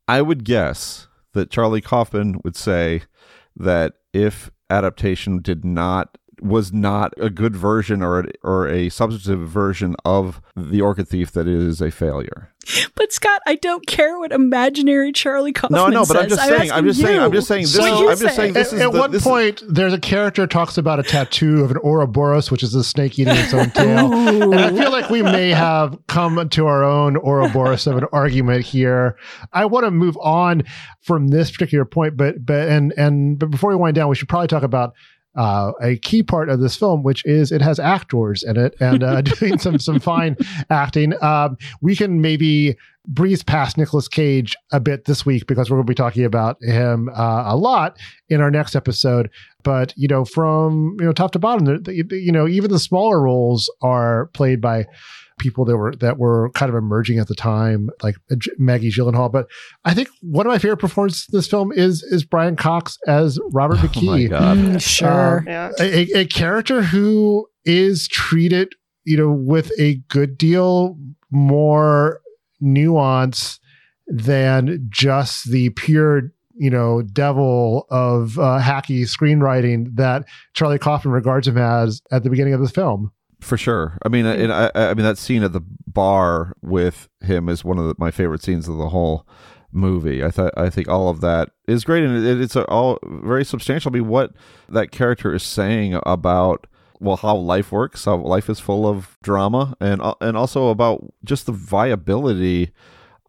[0.07, 3.03] I would guess that Charlie Kaufman would say
[3.55, 9.47] that if adaptation did not was not a good version or a, or a substantive
[9.47, 12.51] version of the Orchid Thief that is a failure.
[12.95, 16.15] But Scott, I don't care what imaginary Charlie Kaufman No, no, but says.
[16.17, 16.71] I'm just saying.
[16.71, 17.05] I'm just you.
[17.05, 17.19] saying.
[17.19, 17.61] I'm just saying.
[17.63, 17.75] This.
[17.75, 18.35] So is, you I'm just say.
[18.35, 18.53] saying.
[18.53, 21.63] This at, is at the, one this point, there's a character talks about a tattoo
[21.63, 24.11] of an Ouroboros, which is a snake eating its own tail.
[24.13, 28.65] and I feel like we may have come to our own Ouroboros of an argument
[28.65, 29.15] here.
[29.53, 30.63] I want to move on
[31.01, 34.29] from this particular point, but but and and but before we wind down, we should
[34.29, 34.93] probably talk about
[35.35, 39.03] uh, a key part of this film, which is it has actors in it and
[39.03, 40.37] uh, doing some some fine
[40.69, 41.13] acting.
[41.23, 42.77] Um, we can maybe
[43.07, 46.57] breeze past Nicolas Cage a bit this week because we're going to be talking about
[46.61, 47.97] him uh, a lot
[48.29, 49.29] in our next episode.
[49.63, 53.71] But you know, from you know top to bottom, you know, even the smaller roles
[53.81, 54.85] are played by
[55.37, 58.15] people that were that were kind of emerging at the time, like
[58.57, 59.31] Maggie Gyllenhaal.
[59.31, 59.47] But
[59.83, 63.39] I think one of my favorite performances in this film is is Brian Cox as
[63.51, 64.05] Robert McKee.
[64.05, 64.57] Oh my god!
[64.57, 65.71] Mm, sure, Um, yeah.
[65.79, 68.73] a, a character who is treated,
[69.03, 70.97] you know, with a good deal
[71.31, 72.21] more
[72.61, 73.59] nuance
[74.07, 80.23] than just the pure you know devil of uh, hacky screenwriting that
[80.53, 83.11] Charlie Kaufman regards him as at the beginning of the film.
[83.45, 83.99] For sure.
[84.03, 87.77] I mean, and I, I mean that scene at the bar with him is one
[87.77, 89.27] of the, my favorite scenes of the whole
[89.71, 90.23] movie.
[90.23, 93.45] I thought I think all of that is great, and it, it's a, all very
[93.45, 93.91] substantial.
[93.91, 94.31] I mean, what
[94.67, 96.65] that character is saying about
[96.99, 101.13] well how life works, how life is full of drama, and uh, and also about
[101.23, 102.71] just the viability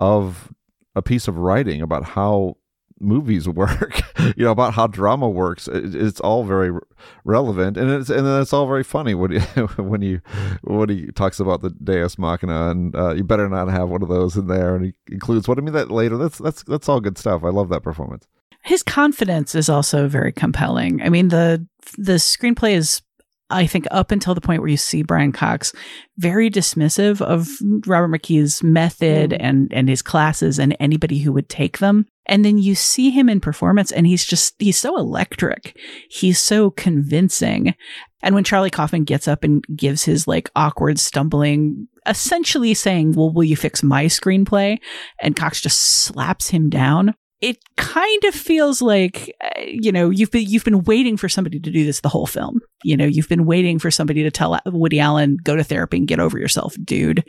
[0.01, 0.51] of
[0.95, 2.57] a piece of writing about how
[3.01, 4.03] movies work,
[4.37, 5.69] you know, about how drama works.
[5.69, 6.77] It, it's all very
[7.25, 9.41] relevant, and it's and then it's all very funny when you
[9.77, 10.21] when you
[10.63, 14.09] when he talks about the Deus Machina, and uh, you better not have one of
[14.09, 16.17] those in there, and he includes what I mean that later.
[16.17, 17.45] That's that's that's all good stuff.
[17.45, 18.27] I love that performance.
[18.63, 21.01] His confidence is also very compelling.
[21.03, 21.67] I mean the
[21.97, 23.03] the screenplay is
[23.49, 25.73] I think up until the point where you see Brian Cox
[26.19, 27.49] very dismissive of
[27.87, 29.37] Robert McKee's method mm.
[29.39, 32.07] and and his classes and anybody who would take them.
[32.27, 35.79] And then you see him in performance and he's just he's so electric.
[36.11, 37.75] He's so convincing.
[38.23, 43.33] And when Charlie Kaufman gets up and gives his like awkward stumbling essentially saying, "Well,
[43.33, 44.79] will you fix my screenplay?"
[45.21, 50.31] and Cox just slaps him down it kind of feels like uh, you know you've
[50.31, 52.61] been you've been waiting for somebody to do this the whole film.
[52.83, 56.09] You know, you've been waiting for somebody to tell Woody Allen go to therapy and
[56.09, 57.25] get over yourself, dude.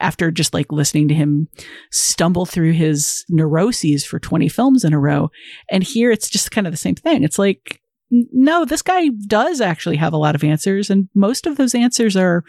[0.00, 1.48] After just like listening to him
[1.90, 5.30] stumble through his neuroses for 20 films in a row.
[5.70, 7.24] And here it's just kind of the same thing.
[7.24, 7.80] It's like,
[8.10, 10.88] no, this guy does actually have a lot of answers.
[10.88, 12.44] And most of those answers are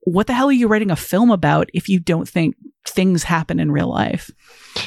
[0.00, 2.56] what the hell are you writing a film about if you don't think
[2.90, 4.30] things happen in real life?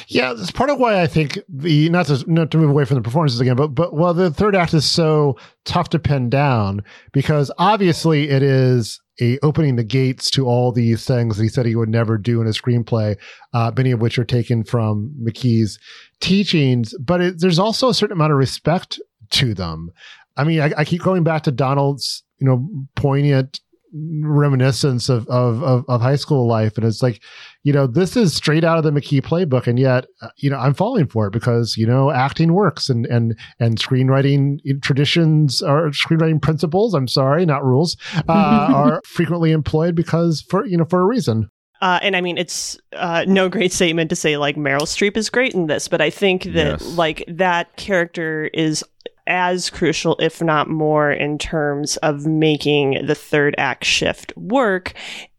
[0.08, 2.96] Yeah, that's part of why I think the not to not to move away from
[2.96, 6.82] the performances again, but but well, the third act is so tough to pin down
[7.12, 11.66] because obviously it is a opening the gates to all these things that he said
[11.66, 13.16] he would never do in a screenplay,
[13.52, 15.78] uh, many of which are taken from McKee's
[16.20, 16.94] teachings.
[16.98, 19.00] But it, there's also a certain amount of respect
[19.30, 19.90] to them.
[20.36, 23.60] I mean, I, I keep going back to Donald's, you know, poignant
[23.94, 26.76] reminiscence of, of, of of high school life.
[26.76, 27.22] And it's like
[27.62, 29.66] you know this is straight out of the mckee playbook.
[29.66, 33.06] And yet uh, you know i'm falling for it because you know acting works and
[33.06, 37.96] and and screenwriting traditions or screenwriting principles i'm sorry not rules
[38.28, 38.32] uh,
[38.74, 41.48] are frequently employed because for you know for a reason.
[41.80, 45.28] Uh, and I mean, it's uh, no great statement to say like Meryl Streep is
[45.28, 46.96] great in this, but I think that yes.
[46.96, 48.84] like that character is
[49.26, 54.94] as crucial, if not more, in terms of making the third act shift work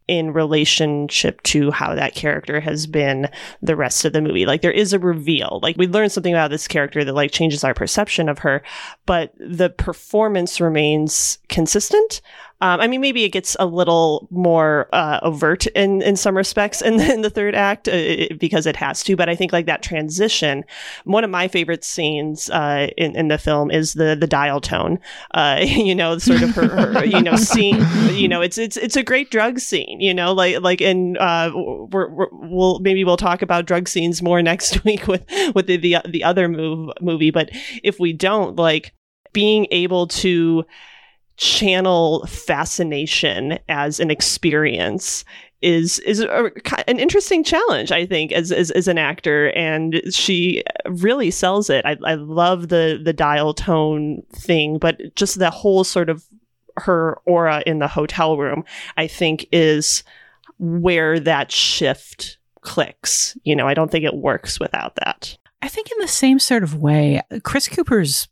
[0.06, 3.28] in relationship to how that character has been
[3.62, 4.44] the rest of the movie.
[4.44, 5.60] Like there is a reveal.
[5.62, 8.62] Like we learn something about this character that like changes our perception of her,
[9.06, 12.20] but the performance remains consistent.
[12.60, 16.80] Um, I mean, maybe it gets a little more uh, overt in in some respects
[16.80, 19.16] in, in the third act uh, because it has to.
[19.16, 20.64] But I think like that transition.
[21.04, 24.98] One of my favorite scenes uh, in in the film is the the dial tone.
[25.32, 27.84] Uh, you know, sort of her, her you know scene.
[28.12, 30.00] You know, it's it's it's a great drug scene.
[30.00, 34.22] You know, like like in uh, we're, we're, we'll maybe we'll talk about drug scenes
[34.22, 35.24] more next week with
[35.54, 37.30] with the the, the other move movie.
[37.30, 37.50] But
[37.82, 38.92] if we don't like
[39.32, 40.64] being able to
[41.36, 45.24] channel fascination as an experience
[45.62, 46.50] is is a,
[46.86, 49.50] an interesting challenge I think as, as, as an actor.
[49.56, 51.84] And she really sells it.
[51.86, 56.24] I, I love the the dial tone thing but just the whole sort of
[56.76, 58.64] her aura in the hotel room
[58.96, 60.04] I think is
[60.58, 63.36] where that shift clicks.
[63.42, 65.36] You know I don't think it works without that.
[65.62, 68.28] I think in the same sort of way, Chris Cooper's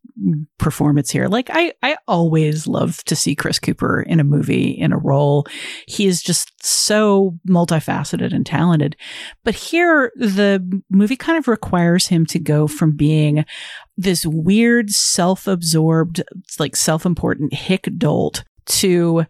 [0.59, 4.93] performance here, like I, I always love to see Chris Cooper in a movie, in
[4.93, 5.47] a role.
[5.87, 8.97] He is just so multifaceted and talented.
[9.45, 13.45] But here, the movie kind of requires him to go from being
[13.97, 16.23] this weird, self-absorbed,
[16.59, 19.25] like self-important hick dolt to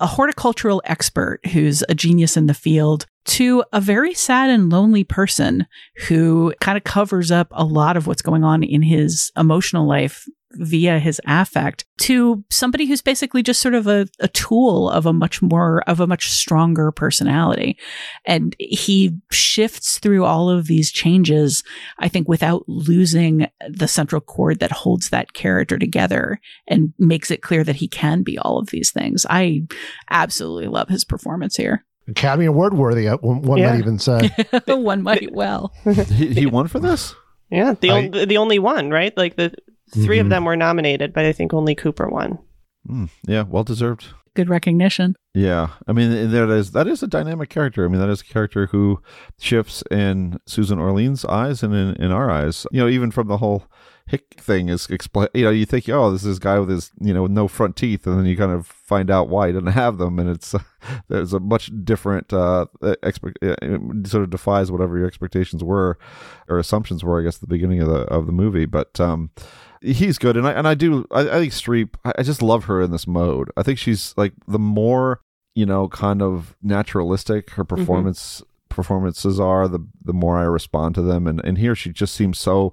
[0.00, 5.04] a horticultural expert who's a genius in the field to a very sad and lonely
[5.04, 5.66] person
[6.08, 10.26] who kind of covers up a lot of what's going on in his emotional life
[10.54, 15.12] via his affect to somebody who's basically just sort of a, a tool of a
[15.12, 17.78] much more of a much stronger personality.
[18.26, 21.62] And he shifts through all of these changes
[21.98, 27.42] i think without losing the central cord that holds that character together and makes it
[27.42, 29.24] clear that he can be all of these things.
[29.28, 29.62] I
[30.10, 33.08] absolutely love his performance here Academy Award worthy.
[33.08, 33.70] Uh, one yeah.
[33.70, 34.30] might even say.
[34.66, 35.72] one might well.
[35.84, 37.14] he, he, won for this.
[37.50, 39.16] Yeah, the I, o- the only one, right?
[39.16, 39.52] Like the
[39.92, 40.20] 3 mm-hmm.
[40.20, 42.38] of them were nominated, but I think only Cooper won.
[42.88, 44.06] Mm, yeah, well deserved.
[44.34, 45.14] Good recognition.
[45.34, 47.84] Yeah, I mean that is that is a dynamic character.
[47.84, 49.02] I mean that is a character who
[49.38, 52.66] shifts in Susan Orlean's eyes and in, in our eyes.
[52.72, 53.64] You know, even from the whole
[54.06, 55.28] hick thing is explain.
[55.34, 58.06] You know, you think, oh, this is guy with his you know no front teeth,
[58.06, 60.60] and then you kind of find out why he doesn't have them, and it's uh,
[61.08, 62.66] there's a much different uh,
[63.02, 63.38] expect
[64.06, 65.98] sort of defies whatever your expectations were
[66.48, 67.20] or assumptions were.
[67.20, 69.30] I guess at the beginning of the of the movie, but um,
[69.80, 71.94] he's good, and I and I do I, I think Streep.
[72.04, 73.50] I, I just love her in this mode.
[73.56, 75.20] I think she's like the more
[75.54, 77.76] you know kind of naturalistic her mm-hmm.
[77.76, 78.74] performance mm-hmm.
[78.74, 82.38] performances are the the more I respond to them and and here she just seems
[82.38, 82.72] so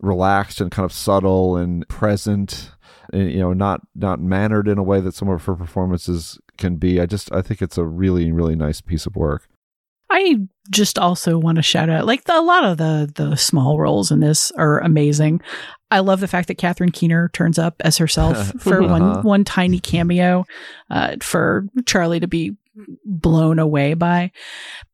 [0.00, 2.70] relaxed and kind of subtle and present
[3.12, 6.76] and, you know not not mannered in a way that some of her performances can
[6.76, 9.48] be i just i think it's a really really nice piece of work
[10.14, 10.36] I
[10.70, 14.10] just also want to shout out like the, a lot of the the small roles
[14.12, 15.40] in this are amazing.
[15.90, 18.92] I love the fact that Catherine Keener turns up as herself for Uh-huh.
[18.92, 20.44] one one tiny cameo
[20.90, 22.54] uh, for Charlie to be
[23.04, 24.32] blown away by.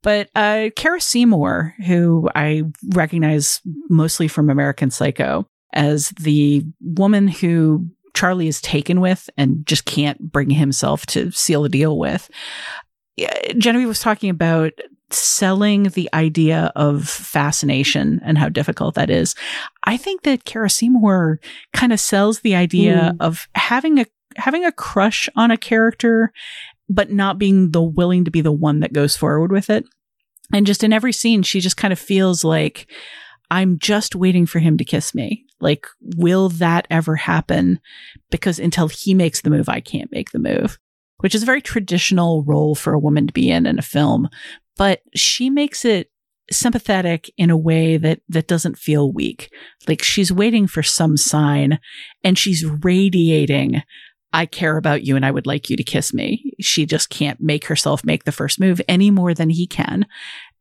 [0.03, 2.65] But uh, Cara Seymour, who I
[2.95, 9.85] recognize mostly from American Psycho as the woman who Charlie is taken with and just
[9.85, 12.31] can't bring himself to seal a deal with.
[13.57, 14.73] Genevieve was talking about
[15.11, 19.35] selling the idea of fascination and how difficult that is.
[19.85, 21.41] I think that Cara Seymour
[21.73, 24.07] kind of sells the idea of having a
[24.37, 26.33] having a crush on a character,
[26.89, 29.85] but not being the willing to be the one that goes forward with it.
[30.53, 32.91] And just in every scene, she just kind of feels like
[33.51, 35.45] I'm just waiting for him to kiss me.
[35.61, 35.87] Like,
[36.17, 37.81] will that ever happen?
[38.31, 40.79] Because until he makes the move, I can't make the move,
[41.19, 44.29] which is a very traditional role for a woman to be in in a film.
[44.77, 46.11] But she makes it
[46.51, 49.53] sympathetic in a way that that doesn't feel weak.
[49.87, 51.79] Like she's waiting for some sign
[52.25, 53.83] and she's radiating
[54.33, 56.53] I care about you and I would like you to kiss me.
[56.61, 60.07] She just can't make herself make the first move any more than he can.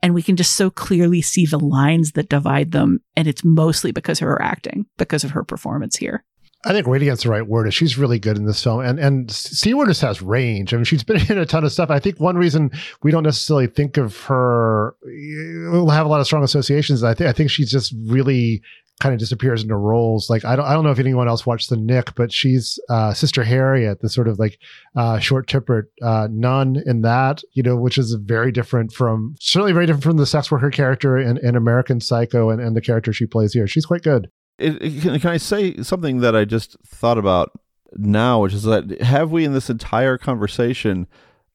[0.01, 2.99] And we can just so clearly see the lines that divide them.
[3.15, 6.24] And it's mostly because of her acting, because of her performance here.
[6.65, 7.72] I think radiant's the right word.
[7.74, 10.74] She's really good in this film, and and Seymour just has range.
[10.74, 11.89] I mean, she's been in a ton of stuff.
[11.89, 12.72] I think one reason
[13.03, 17.03] we don't necessarily think of her, we'll have a lot of strong associations.
[17.03, 18.61] I think I think she's just really
[19.00, 20.30] kind of disappears into roles.
[20.30, 23.14] Like I don't I don't know if anyone else watched the Knick, but she's uh,
[23.14, 24.58] Sister Harriet, the sort of like
[24.95, 29.72] uh, short tempered uh, nun in that, you know, which is very different from certainly
[29.74, 33.14] very different from the sex worker character in, in American Psycho and, and the character
[33.14, 33.68] she plays here.
[33.68, 34.30] She's quite good.
[34.58, 37.52] It, it- can, can I say something that I just thought about
[37.93, 41.06] now, which is that have we in this entire conversation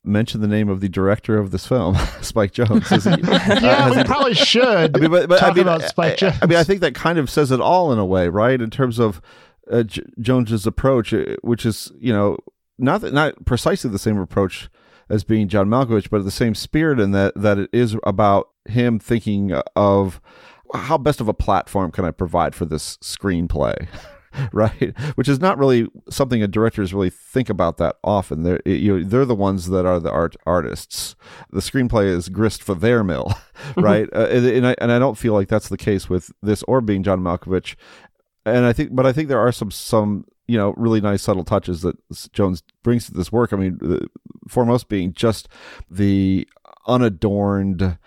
[0.05, 2.91] mentioned the name of the director of this film, Spike Jonze?
[2.97, 3.11] Is he-
[3.65, 6.23] Yeah, has we he- probably should I mean, but, but talk I mean, about Spike
[6.23, 6.39] I, Jonze.
[6.43, 8.61] I mean, I think that kind of says it all in a way, right?
[8.61, 9.21] In terms of
[9.71, 12.37] uh, J- Jonze's approach, uh, which is you know
[12.79, 14.69] not that, not precisely the same approach
[15.09, 18.99] as being John Malkovich, but the same spirit in that that it is about him
[18.99, 20.21] thinking of
[20.75, 23.87] how best of a platform can I provide for this screenplay.
[24.53, 28.43] Right, which is not really something a directors really think about that often.
[28.43, 31.17] They're you know, they're the ones that are the art artists.
[31.51, 33.33] The screenplay is grist for their mill,
[33.77, 34.09] right?
[34.13, 36.81] uh, and, and I and I don't feel like that's the case with this or
[36.81, 37.77] being John Malkovich.
[38.45, 41.45] And I think, but I think there are some some you know really nice subtle
[41.45, 43.53] touches that Jonze brings to this work.
[43.53, 44.09] I mean, the,
[44.49, 45.49] foremost being just
[45.91, 46.47] the
[46.87, 47.99] unadorned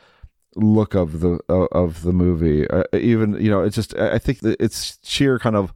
[0.55, 2.67] look of the of, the movie.
[2.69, 5.73] Uh, even you know, it's just I I think that it's sheer kind of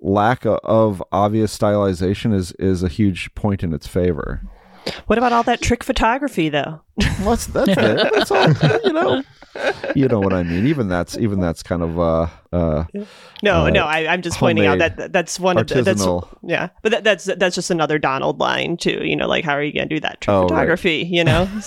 [0.00, 4.42] lack of obvious stylization is is a huge point in its favor.
[5.06, 6.80] What about all that trick photography, though?
[7.22, 8.10] What's that's it?
[8.14, 8.48] That's all.
[8.84, 9.22] You know,
[9.94, 10.66] you know what I mean.
[10.66, 12.84] Even that's even that's kind of uh uh.
[13.42, 16.06] No, uh, no, I, I'm just pointing out that that's one of the, that's
[16.42, 19.02] yeah, but that, that's that's just another Donald line too.
[19.04, 20.48] You know, like how are you going to do that trick Oh, right.
[20.48, 21.06] photography?
[21.10, 21.48] You know,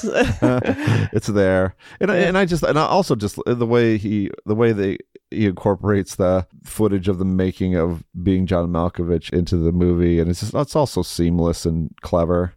[1.13, 4.55] it's there, and I, and I just and I also just the way he the
[4.55, 4.97] way they
[5.31, 10.29] he incorporates the footage of the making of being John Malkovich into the movie, and
[10.29, 12.53] it's just it's also seamless and clever.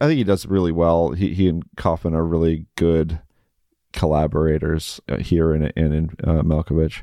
[0.00, 1.10] I think he does really well.
[1.12, 3.20] He he and Kaufman are really good
[3.92, 7.02] collaborators uh, here and in, in uh, Malkovich.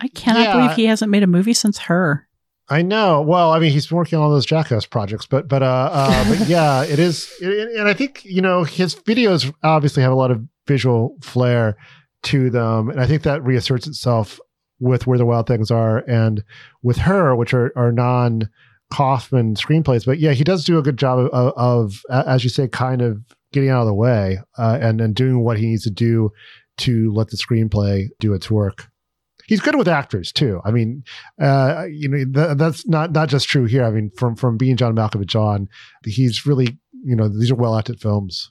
[0.00, 0.52] I cannot Yeah.
[0.56, 2.26] believe he hasn't made a movie since her.
[2.68, 3.20] I know.
[3.20, 6.28] Well, I mean, he's been working on all those Jackass projects, but but uh, uh
[6.38, 10.16] but yeah, it is, it- and I think you know his videos obviously have a
[10.16, 11.76] lot of visual flair
[12.24, 14.38] to them, and I think that reasserts itself
[14.78, 16.44] with where the wild things are and
[16.82, 18.48] with her, which are are non
[18.90, 20.04] Kaufman screenplays.
[20.04, 23.02] But yeah, he does do a good job of, of, of as you say, kind
[23.02, 23.18] of
[23.52, 26.30] getting out of the way uh, and and doing what he needs to do
[26.78, 28.88] to let the screenplay do its work.
[29.46, 30.60] He's good with actors too.
[30.64, 31.02] I mean,
[31.40, 33.84] uh, you know, th- that's not not just true here.
[33.84, 35.68] I mean, from from being John Malkovich on,
[36.04, 38.50] he's really, you know, these are well acted films.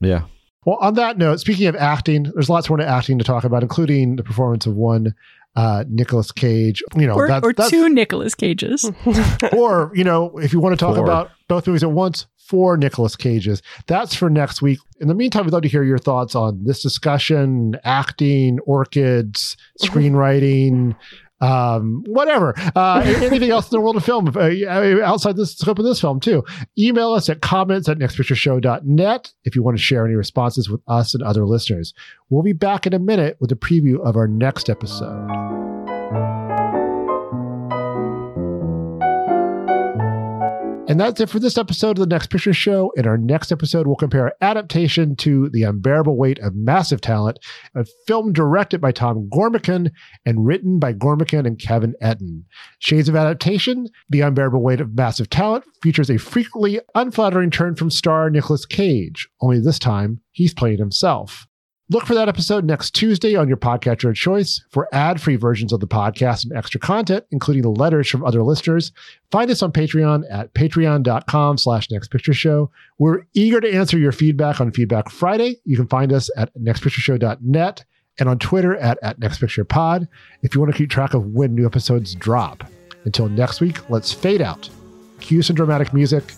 [0.00, 0.24] Yeah.
[0.64, 3.62] Well, on that note, speaking of acting, there's lots more to acting to talk about,
[3.62, 5.14] including the performance of one
[5.58, 6.82] uh, Nicolas Cage.
[6.96, 8.90] You know, or that- or that's- two Nicolas Cages.
[9.52, 11.04] or you know, if you want to talk Four.
[11.04, 13.60] about both movies at once, four Nicolas Cages.
[13.86, 14.78] That's for next week.
[15.00, 20.94] In the meantime, we'd love to hear your thoughts on this discussion, acting, orchids, screenwriting.
[21.40, 25.84] Um, whatever, uh, anything else in the world of film, uh, outside the scope of
[25.84, 26.44] this film too.
[26.76, 31.14] Email us at comments at nextpictureshow.net if you want to share any responses with us
[31.14, 31.94] and other listeners.
[32.28, 35.67] We'll be back in a minute with a preview of our next episode.
[40.88, 42.90] And that's it for this episode of the Next Picture Show.
[42.96, 47.38] In our next episode, we'll compare adaptation to The Unbearable Weight of Massive Talent,
[47.74, 49.90] a film directed by Tom Gormican
[50.24, 52.44] and written by Gormican and Kevin Etten.
[52.78, 57.90] Shades of Adaptation, The Unbearable Weight of Massive Talent features a frequently unflattering turn from
[57.90, 61.46] star Nicolas Cage, only this time he's playing himself.
[61.90, 64.62] Look for that episode next Tuesday on your podcatcher of choice.
[64.68, 68.92] For ad-free versions of the podcast and extra content, including the letters from other listeners,
[69.30, 72.68] find us on Patreon at patreon.com slash nextpictureshow.
[72.98, 75.60] We're eager to answer your feedback on Feedback Friday.
[75.64, 77.84] You can find us at nextpictureshow.net
[78.18, 80.08] and on Twitter at, at nextpicturepod
[80.42, 82.64] if you want to keep track of when new episodes drop.
[83.06, 84.68] Until next week, let's fade out.
[85.20, 86.34] Cue some dramatic music.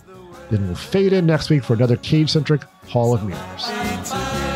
[0.50, 4.49] Then we'll fade in next week for another cage-centric Hall of Mirrors.